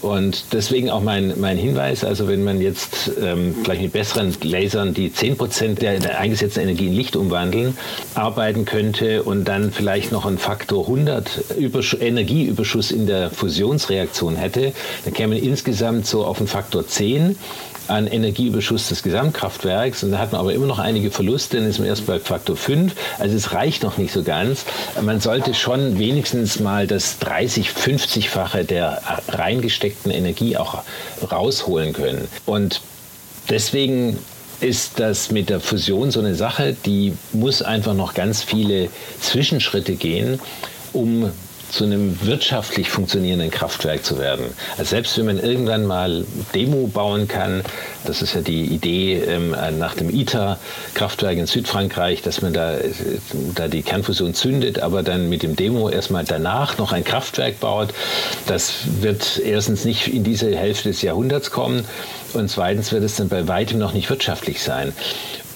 Und 0.04 0.52
deswegen 0.52 0.90
auch 0.90 1.00
mein, 1.00 1.32
mein 1.40 1.56
Hinweis, 1.56 2.04
also 2.04 2.28
wenn 2.28 2.44
man 2.44 2.60
jetzt 2.60 3.10
ähm, 3.18 3.54
vielleicht 3.64 3.80
mit 3.80 3.92
besseren 3.92 4.36
Lasern 4.42 4.92
die 4.92 5.08
10% 5.08 5.76
der, 5.76 6.20
eingesetzten 6.20 6.62
Energie 6.62 6.88
in 6.88 6.92
Licht 6.92 7.16
umwandeln, 7.16 7.78
arbeiten 8.14 8.66
könnte 8.66 9.22
und 9.22 9.46
dann 9.46 9.72
vielleicht 9.72 10.12
noch 10.12 10.26
einen 10.26 10.36
Faktor 10.36 10.82
100 10.82 11.56
Übersch 11.56 11.96
Energieüberschuss 11.98 12.90
in 12.90 13.06
der 13.06 13.30
Fusionsreaktion 13.30 14.36
hätte, 14.36 14.74
dann 15.06 15.14
käme 15.14 15.36
man 15.36 15.42
insgesamt 15.42 16.06
so 16.06 16.26
auf 16.26 16.36
einen 16.36 16.48
Faktor 16.48 16.86
10 16.86 17.36
an 17.88 18.06
Energieüberschuss 18.06 18.88
des 18.88 19.02
Gesamtkraftwerks. 19.02 20.02
Und 20.02 20.12
da 20.12 20.18
hat 20.18 20.32
man 20.32 20.40
aber 20.40 20.52
immer 20.52 20.66
noch 20.66 20.78
einige 20.78 21.10
Verluste, 21.10 21.58
dann 21.58 21.66
ist 21.68 21.78
man 21.78 21.88
erst 21.88 22.06
bei 22.06 22.18
Faktor 22.18 22.56
5. 22.56 22.94
Also 23.18 23.36
es 23.36 23.52
reicht 23.52 23.82
noch 23.82 23.98
nicht 23.98 24.12
so 24.12 24.22
ganz. 24.22 24.64
Man 25.02 25.20
sollte 25.20 25.54
schon 25.54 25.98
wenigstens 25.98 26.60
mal 26.60 26.86
das 26.86 27.18
30, 27.18 27.70
50-fache 27.70 28.64
der 28.64 29.02
reingesteckten 29.28 29.93
Energie 30.06 30.56
auch 30.56 30.82
rausholen 31.30 31.92
können. 31.92 32.28
Und 32.46 32.80
deswegen 33.48 34.18
ist 34.60 35.00
das 35.00 35.30
mit 35.30 35.50
der 35.50 35.60
Fusion 35.60 36.10
so 36.10 36.20
eine 36.20 36.34
Sache, 36.34 36.76
die 36.86 37.14
muss 37.32 37.62
einfach 37.62 37.94
noch 37.94 38.14
ganz 38.14 38.42
viele 38.42 38.88
Zwischenschritte 39.20 39.94
gehen, 39.94 40.40
um 40.92 41.30
zu 41.70 41.84
einem 41.84 42.18
wirtschaftlich 42.24 42.90
funktionierenden 42.90 43.50
Kraftwerk 43.50 44.04
zu 44.04 44.18
werden. 44.18 44.46
Also 44.78 44.90
selbst 44.90 45.18
wenn 45.18 45.26
man 45.26 45.38
irgendwann 45.38 45.86
mal 45.86 46.24
Demo 46.54 46.86
bauen 46.86 47.28
kann, 47.28 47.62
das 48.04 48.22
ist 48.22 48.34
ja 48.34 48.40
die 48.40 48.64
Idee 48.64 49.22
ähm, 49.26 49.54
nach 49.78 49.94
dem 49.94 50.10
ITER-Kraftwerk 50.10 51.36
in 51.38 51.46
Südfrankreich, 51.46 52.22
dass 52.22 52.42
man 52.42 52.52
da, 52.52 52.74
äh, 52.74 52.90
da 53.54 53.68
die 53.68 53.82
Kernfusion 53.82 54.34
zündet, 54.34 54.78
aber 54.78 55.02
dann 55.02 55.28
mit 55.28 55.42
dem 55.42 55.56
Demo 55.56 55.88
erstmal 55.88 56.24
danach 56.24 56.78
noch 56.78 56.92
ein 56.92 57.04
Kraftwerk 57.04 57.60
baut. 57.60 57.94
Das 58.46 58.72
wird 59.00 59.40
erstens 59.44 59.84
nicht 59.84 60.08
in 60.08 60.24
diese 60.24 60.54
Hälfte 60.54 60.90
des 60.90 61.02
Jahrhunderts 61.02 61.50
kommen 61.50 61.84
und 62.34 62.50
zweitens 62.50 62.92
wird 62.92 63.04
es 63.04 63.16
dann 63.16 63.28
bei 63.28 63.48
weitem 63.48 63.78
noch 63.78 63.92
nicht 63.92 64.10
wirtschaftlich 64.10 64.62
sein. 64.62 64.92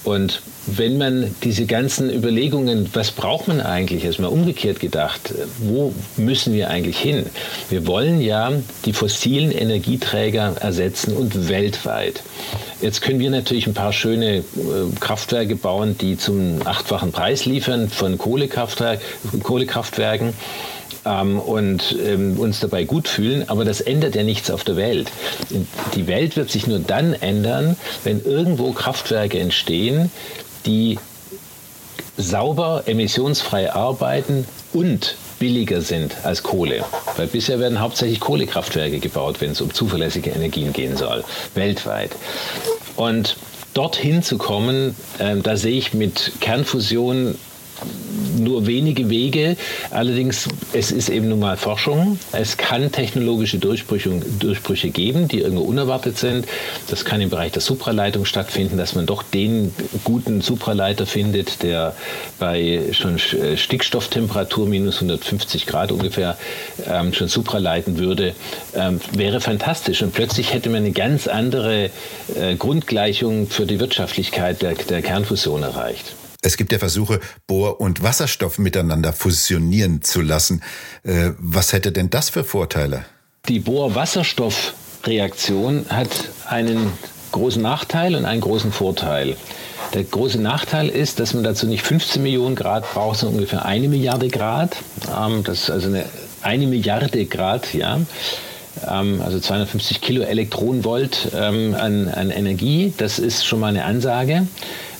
Und 0.03 0.41
wenn 0.77 0.97
man 0.97 1.35
diese 1.43 1.65
ganzen 1.65 2.13
Überlegungen, 2.13 2.89
was 2.93 3.11
braucht 3.11 3.47
man 3.47 3.61
eigentlich, 3.61 4.03
erstmal 4.03 4.29
umgekehrt 4.29 4.79
gedacht, 4.79 5.33
wo 5.59 5.93
müssen 6.17 6.53
wir 6.53 6.69
eigentlich 6.69 6.97
hin? 6.97 7.25
Wir 7.69 7.87
wollen 7.87 8.21
ja 8.21 8.51
die 8.85 8.93
fossilen 8.93 9.51
Energieträger 9.51 10.55
ersetzen 10.59 11.15
und 11.15 11.49
weltweit. 11.49 12.21
Jetzt 12.81 13.01
können 13.01 13.19
wir 13.19 13.29
natürlich 13.29 13.67
ein 13.67 13.73
paar 13.73 13.93
schöne 13.93 14.37
äh, 14.37 14.43
Kraftwerke 14.99 15.55
bauen, 15.55 15.97
die 15.99 16.17
zum 16.17 16.65
achtfachen 16.65 17.11
Preis 17.11 17.45
liefern 17.45 17.89
von 17.89 18.17
Kohlekraftwerk, 18.17 19.01
Kohlekraftwerken 19.43 20.33
ähm, 21.05 21.39
und 21.39 21.97
ähm, 22.05 22.39
uns 22.39 22.59
dabei 22.59 22.83
gut 22.83 23.07
fühlen, 23.07 23.47
aber 23.47 23.65
das 23.65 23.81
ändert 23.81 24.15
ja 24.15 24.23
nichts 24.23 24.51
auf 24.51 24.63
der 24.63 24.75
Welt. 24.75 25.11
Die 25.95 26.07
Welt 26.07 26.37
wird 26.37 26.49
sich 26.49 26.67
nur 26.67 26.79
dann 26.79 27.13
ändern, 27.13 27.75
wenn 28.03 28.23
irgendwo 28.23 28.71
Kraftwerke 28.71 29.39
entstehen, 29.39 30.11
die 30.65 30.97
sauber, 32.17 32.83
emissionsfrei 32.85 33.71
arbeiten 33.71 34.45
und 34.73 35.15
billiger 35.39 35.81
sind 35.81 36.15
als 36.23 36.43
Kohle. 36.43 36.83
Weil 37.15 37.27
bisher 37.27 37.59
werden 37.59 37.79
hauptsächlich 37.79 38.19
Kohlekraftwerke 38.19 38.99
gebaut, 38.99 39.39
wenn 39.39 39.51
es 39.51 39.61
um 39.61 39.73
zuverlässige 39.73 40.31
Energien 40.31 40.73
gehen 40.73 40.97
soll, 40.97 41.23
weltweit. 41.55 42.11
Und 42.95 43.37
dorthin 43.73 44.21
zu 44.21 44.37
kommen, 44.37 44.95
äh, 45.17 45.37
da 45.37 45.55
sehe 45.55 45.77
ich 45.77 45.93
mit 45.93 46.33
Kernfusion 46.41 47.35
nur 48.37 48.67
wenige 48.67 49.09
Wege. 49.09 49.57
Allerdings, 49.91 50.47
es 50.73 50.91
ist 50.91 51.09
eben 51.09 51.29
nun 51.29 51.39
mal 51.39 51.57
Forschung. 51.57 52.19
Es 52.31 52.57
kann 52.57 52.91
technologische 52.91 53.59
Durchbrüche, 53.59 54.09
Durchbrüche 54.39 54.89
geben, 54.89 55.27
die 55.27 55.39
irgendwo 55.39 55.63
unerwartet 55.63 56.17
sind. 56.17 56.45
Das 56.87 57.05
kann 57.05 57.21
im 57.21 57.29
Bereich 57.29 57.51
der 57.51 57.61
Supraleitung 57.61 58.25
stattfinden, 58.25 58.77
dass 58.77 58.95
man 58.95 59.05
doch 59.05 59.23
den 59.23 59.73
guten 60.03 60.41
Supraleiter 60.41 61.05
findet, 61.05 61.63
der 61.63 61.95
bei 62.39 62.81
schon 62.91 63.15
äh, 63.15 63.57
Stickstofftemperatur 63.57 64.67
minus 64.67 64.95
150 64.95 65.65
Grad 65.65 65.91
ungefähr 65.91 66.37
ähm, 66.87 67.13
schon 67.13 67.27
supraleiten 67.27 67.97
würde. 67.97 68.33
Ähm, 68.75 68.99
wäre 69.13 69.41
fantastisch. 69.41 70.01
Und 70.01 70.13
plötzlich 70.13 70.53
hätte 70.53 70.69
man 70.69 70.83
eine 70.83 70.91
ganz 70.91 71.27
andere 71.27 71.89
äh, 72.35 72.55
Grundgleichung 72.55 73.47
für 73.47 73.65
die 73.65 73.79
Wirtschaftlichkeit 73.79 74.61
der, 74.61 74.75
der 74.75 75.01
Kernfusion 75.01 75.63
erreicht. 75.63 76.15
Es 76.41 76.55
gibt 76.55 76.71
ja 76.71 76.79
Versuche, 76.79 77.19
Bohr 77.47 77.81
und 77.81 78.01
Wasserstoff 78.01 78.59
miteinander 78.59 79.11
fusionieren 79.11 80.01
zu 80.01 80.21
lassen. 80.21 80.61
Äh, 81.03 81.31
was 81.37 81.73
hätte 81.73 81.91
denn 81.91 82.09
das 82.09 82.29
für 82.29 82.45
Vorteile? 82.45 83.03
Die 83.49 83.59
Bohr-Wasserstoff-Reaktion 83.59 85.87
hat 85.89 86.09
einen 86.47 86.93
großen 87.33 87.61
Nachteil 87.61 88.15
und 88.15 88.23
einen 88.25 88.41
großen 88.41 88.71
Vorteil. 88.71 89.35
Der 89.93 90.05
große 90.05 90.39
Nachteil 90.39 90.87
ist, 90.87 91.19
dass 91.19 91.33
man 91.33 91.43
dazu 91.43 91.67
nicht 91.67 91.83
15 91.83 92.23
Millionen 92.23 92.55
Grad 92.55 92.89
braucht, 92.93 93.19
sondern 93.19 93.39
ungefähr 93.39 93.65
eine 93.65 93.89
Milliarde 93.89 94.29
Grad. 94.29 94.77
Ähm, 95.13 95.43
das 95.43 95.63
ist 95.63 95.71
also 95.71 95.87
eine, 95.87 96.05
eine 96.41 96.67
Milliarde 96.67 97.25
Grad, 97.25 97.73
ja 97.73 97.99
ähm, 98.87 99.21
also 99.21 99.39
250 99.39 100.01
Kilo 100.01 100.21
Elektronenvolt 100.21 101.31
ähm, 101.35 101.75
an, 101.77 102.07
an 102.07 102.31
Energie. 102.31 102.93
Das 102.97 103.19
ist 103.19 103.45
schon 103.45 103.59
mal 103.59 103.67
eine 103.67 103.85
Ansage. 103.85 104.47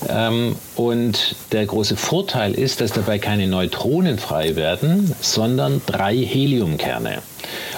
Ähm, 0.07 0.55
und 0.75 1.35
der 1.51 1.65
große 1.65 1.97
Vorteil 1.97 2.53
ist, 2.53 2.81
dass 2.81 2.91
dabei 2.91 3.19
keine 3.19 3.47
Neutronen 3.47 4.17
frei 4.17 4.55
werden, 4.55 5.13
sondern 5.19 5.81
drei 5.85 6.15
Heliumkerne. 6.15 7.21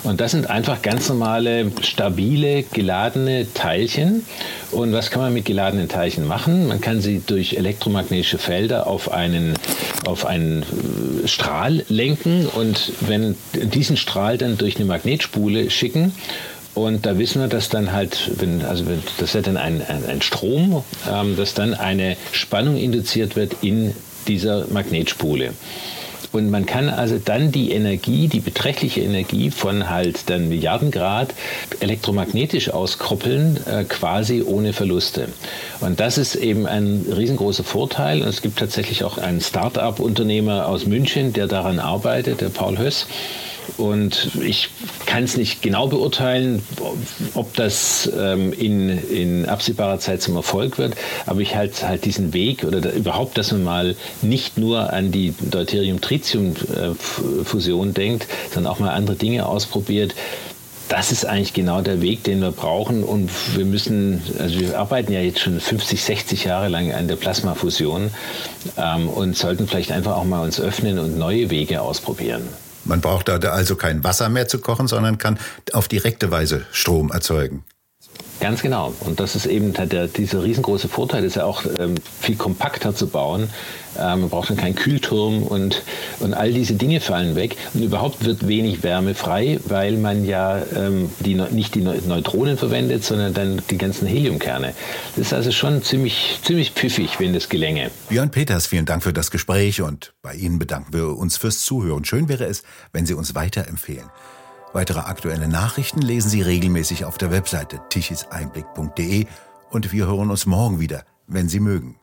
Und 0.03 0.19
das 0.19 0.31
sind 0.31 0.49
einfach 0.49 0.81
ganz 0.81 1.09
normale, 1.09 1.71
stabile, 1.81 2.63
geladene 2.63 3.47
Teilchen. 3.53 4.25
Und 4.71 4.93
was 4.93 5.11
kann 5.11 5.21
man 5.21 5.33
mit 5.33 5.45
geladenen 5.45 5.87
Teilchen 5.89 6.25
machen? 6.25 6.67
Man 6.67 6.81
kann 6.81 7.01
sie 7.01 7.21
durch 7.25 7.53
elektromagnetische 7.53 8.37
Felder 8.37 8.87
auf 8.87 9.11
einen, 9.11 9.53
auf 10.05 10.25
einen 10.25 10.63
äh, 10.63 11.27
Strahl 11.27 11.85
lenken 11.89 12.47
und 12.47 12.93
wenn 13.01 13.35
diesen 13.53 13.97
Strahl 13.97 14.37
dann 14.37 14.57
durch 14.57 14.77
eine 14.77 14.85
Magnetspule 14.85 15.69
schicken 15.69 16.13
und 16.73 17.05
da 17.05 17.17
wissen 17.17 17.41
wir, 17.41 17.47
dass 17.47 17.69
dann 17.69 17.91
halt, 17.91 18.31
wenn, 18.39 18.63
also 18.63 18.85
wenn, 18.85 19.01
das 19.19 19.33
wird 19.33 19.47
dann 19.47 19.57
ein, 19.57 19.81
ein, 19.85 20.05
ein 20.05 20.21
Strom, 20.21 20.83
ähm, 21.11 21.35
dass 21.35 21.53
dann 21.53 21.73
eine 21.73 22.15
Spannung 22.31 22.77
induziert 22.77 23.35
wird 23.35 23.57
in 23.61 23.93
dieser 24.27 24.67
Magnetspule. 24.67 25.53
Und 26.31 26.49
man 26.49 26.65
kann 26.65 26.87
also 26.87 27.19
dann 27.23 27.51
die 27.51 27.71
Energie, 27.71 28.29
die 28.29 28.39
beträchtliche 28.39 29.01
Energie 29.01 29.51
von 29.51 29.89
halt 29.89 30.29
dann 30.29 30.47
Milliarden 30.47 30.89
Grad 30.89 31.33
elektromagnetisch 31.81 32.69
auskoppeln, 32.69 33.59
äh, 33.67 33.83
quasi 33.83 34.41
ohne 34.41 34.71
Verluste. 34.71 35.27
Und 35.81 35.99
das 35.99 36.17
ist 36.17 36.35
eben 36.35 36.67
ein 36.67 37.05
riesengroßer 37.13 37.65
Vorteil. 37.65 38.21
Und 38.21 38.29
es 38.29 38.41
gibt 38.41 38.59
tatsächlich 38.59 39.03
auch 39.03 39.17
einen 39.17 39.41
Start-up-Unternehmer 39.41 40.67
aus 40.67 40.85
München, 40.85 41.33
der 41.33 41.47
daran 41.47 41.79
arbeitet, 41.79 42.39
der 42.39 42.49
Paul 42.49 42.77
Höss 42.77 43.07
Und 43.77 44.31
ich 44.41 44.69
kann 45.05 45.23
es 45.23 45.37
nicht 45.37 45.61
genau 45.61 45.87
beurteilen, 45.87 46.61
ob 47.33 47.55
das 47.55 48.11
ähm, 48.17 48.51
in, 48.53 48.89
in 49.09 49.45
absehbarer 49.47 49.99
Zeit 49.99 50.21
zum 50.21 50.35
Erfolg 50.35 50.77
wird. 50.77 50.95
Aber 51.25 51.39
ich 51.41 51.55
halte 51.55 51.87
halt 51.87 52.05
diesen 52.05 52.33
Weg 52.33 52.63
oder 52.63 52.81
da, 52.81 52.91
überhaupt, 52.91 53.35
dass 53.37 53.51
man 53.51 53.63
mal 53.63 53.95
nicht 54.21 54.57
nur 54.57 54.93
an 54.93 55.11
die 55.11 55.33
Deuterium-Tritium-Fusion 55.39 57.93
denkt, 57.93 58.27
sondern 58.53 58.73
auch 58.73 58.79
mal 58.79 58.91
andere 58.91 59.15
Dinge 59.15 59.45
ausprobiert 59.45 60.15
das 60.91 61.13
ist 61.13 61.25
eigentlich 61.25 61.53
genau 61.53 61.79
der 61.79 62.01
Weg, 62.01 62.25
den 62.25 62.41
wir 62.41 62.51
brauchen. 62.51 63.05
Und 63.05 63.31
wir 63.55 63.63
müssen, 63.63 64.21
also 64.39 64.59
wir 64.59 64.77
arbeiten 64.77 65.13
ja 65.13 65.21
jetzt 65.21 65.39
schon 65.39 65.57
50, 65.57 66.03
60 66.03 66.43
Jahre 66.43 66.67
lang 66.67 66.91
an 66.91 67.07
der 67.07 67.15
Plasmafusion 67.15 68.11
ähm, 68.77 69.07
und 69.07 69.37
sollten 69.37 69.69
vielleicht 69.69 69.93
einfach 69.93 70.17
auch 70.17 70.25
mal 70.25 70.43
uns 70.43 70.59
öffnen 70.59 70.99
und 70.99 71.17
neue 71.17 71.49
Wege 71.49 71.81
ausprobieren. 71.81 72.41
Man 72.91 72.99
braucht 72.99 73.29
da 73.29 73.37
also 73.37 73.77
kein 73.77 74.03
Wasser 74.03 74.27
mehr 74.27 74.49
zu 74.49 74.59
kochen, 74.59 74.89
sondern 74.89 75.17
kann 75.17 75.39
auf 75.71 75.87
direkte 75.87 76.29
Weise 76.29 76.65
Strom 76.73 77.09
erzeugen. 77.09 77.63
Ganz 78.39 78.61
genau. 78.61 78.93
Und 79.01 79.19
das 79.19 79.35
ist 79.35 79.45
eben 79.45 79.73
der, 79.73 80.07
dieser 80.07 80.43
riesengroße 80.43 80.87
Vorteil, 80.87 81.23
ist 81.23 81.35
ja 81.35 81.45
auch 81.45 81.63
ähm, 81.79 81.95
viel 82.19 82.35
kompakter 82.35 82.95
zu 82.95 83.07
bauen. 83.07 83.49
Ähm, 83.99 84.21
man 84.21 84.29
braucht 84.29 84.49
dann 84.49 84.57
keinen 84.57 84.75
Kühlturm 84.75 85.43
und, 85.43 85.83
und 86.19 86.33
all 86.33 86.51
diese 86.51 86.73
Dinge 86.73 87.01
fallen 87.01 87.35
weg. 87.35 87.55
Und 87.73 87.83
überhaupt 87.83 88.25
wird 88.25 88.47
wenig 88.47 88.81
Wärme 88.83 89.13
frei, 89.13 89.59
weil 89.65 89.97
man 89.97 90.25
ja 90.25 90.59
ähm, 90.75 91.11
die, 91.19 91.35
nicht 91.35 91.75
die 91.75 91.81
Neutronen 91.81 92.57
verwendet, 92.57 93.03
sondern 93.03 93.33
dann 93.33 93.61
die 93.69 93.77
ganzen 93.77 94.07
Heliumkerne. 94.07 94.73
Das 95.15 95.27
ist 95.27 95.33
also 95.33 95.51
schon 95.51 95.83
ziemlich, 95.83 96.39
ziemlich 96.41 96.71
pfiffig, 96.71 97.19
wenn 97.19 97.33
das 97.33 97.47
gelänge. 97.47 97.91
Björn 98.09 98.31
Peters, 98.31 98.65
vielen 98.65 98.85
Dank 98.85 99.03
für 99.03 99.13
das 99.13 99.29
Gespräch 99.29 99.81
und 99.81 100.13
bei 100.23 100.33
Ihnen 100.33 100.57
bedanken 100.57 100.93
wir 100.93 101.17
uns 101.17 101.37
fürs 101.37 101.63
Zuhören. 101.63 102.05
Schön 102.05 102.27
wäre 102.27 102.45
es, 102.45 102.63
wenn 102.91 103.05
Sie 103.05 103.13
uns 103.13 103.35
weiterempfehlen. 103.35 104.09
Weitere 104.73 104.99
aktuelle 104.99 105.47
Nachrichten 105.47 106.01
lesen 106.01 106.29
Sie 106.29 106.41
regelmäßig 106.41 107.05
auf 107.05 107.17
der 107.17 107.31
Webseite 107.31 107.81
tichiseinblick.de 107.89 109.25
und 109.69 109.91
wir 109.91 110.07
hören 110.07 110.31
uns 110.31 110.45
morgen 110.45 110.79
wieder, 110.79 111.03
wenn 111.27 111.49
Sie 111.49 111.59
mögen. 111.59 111.97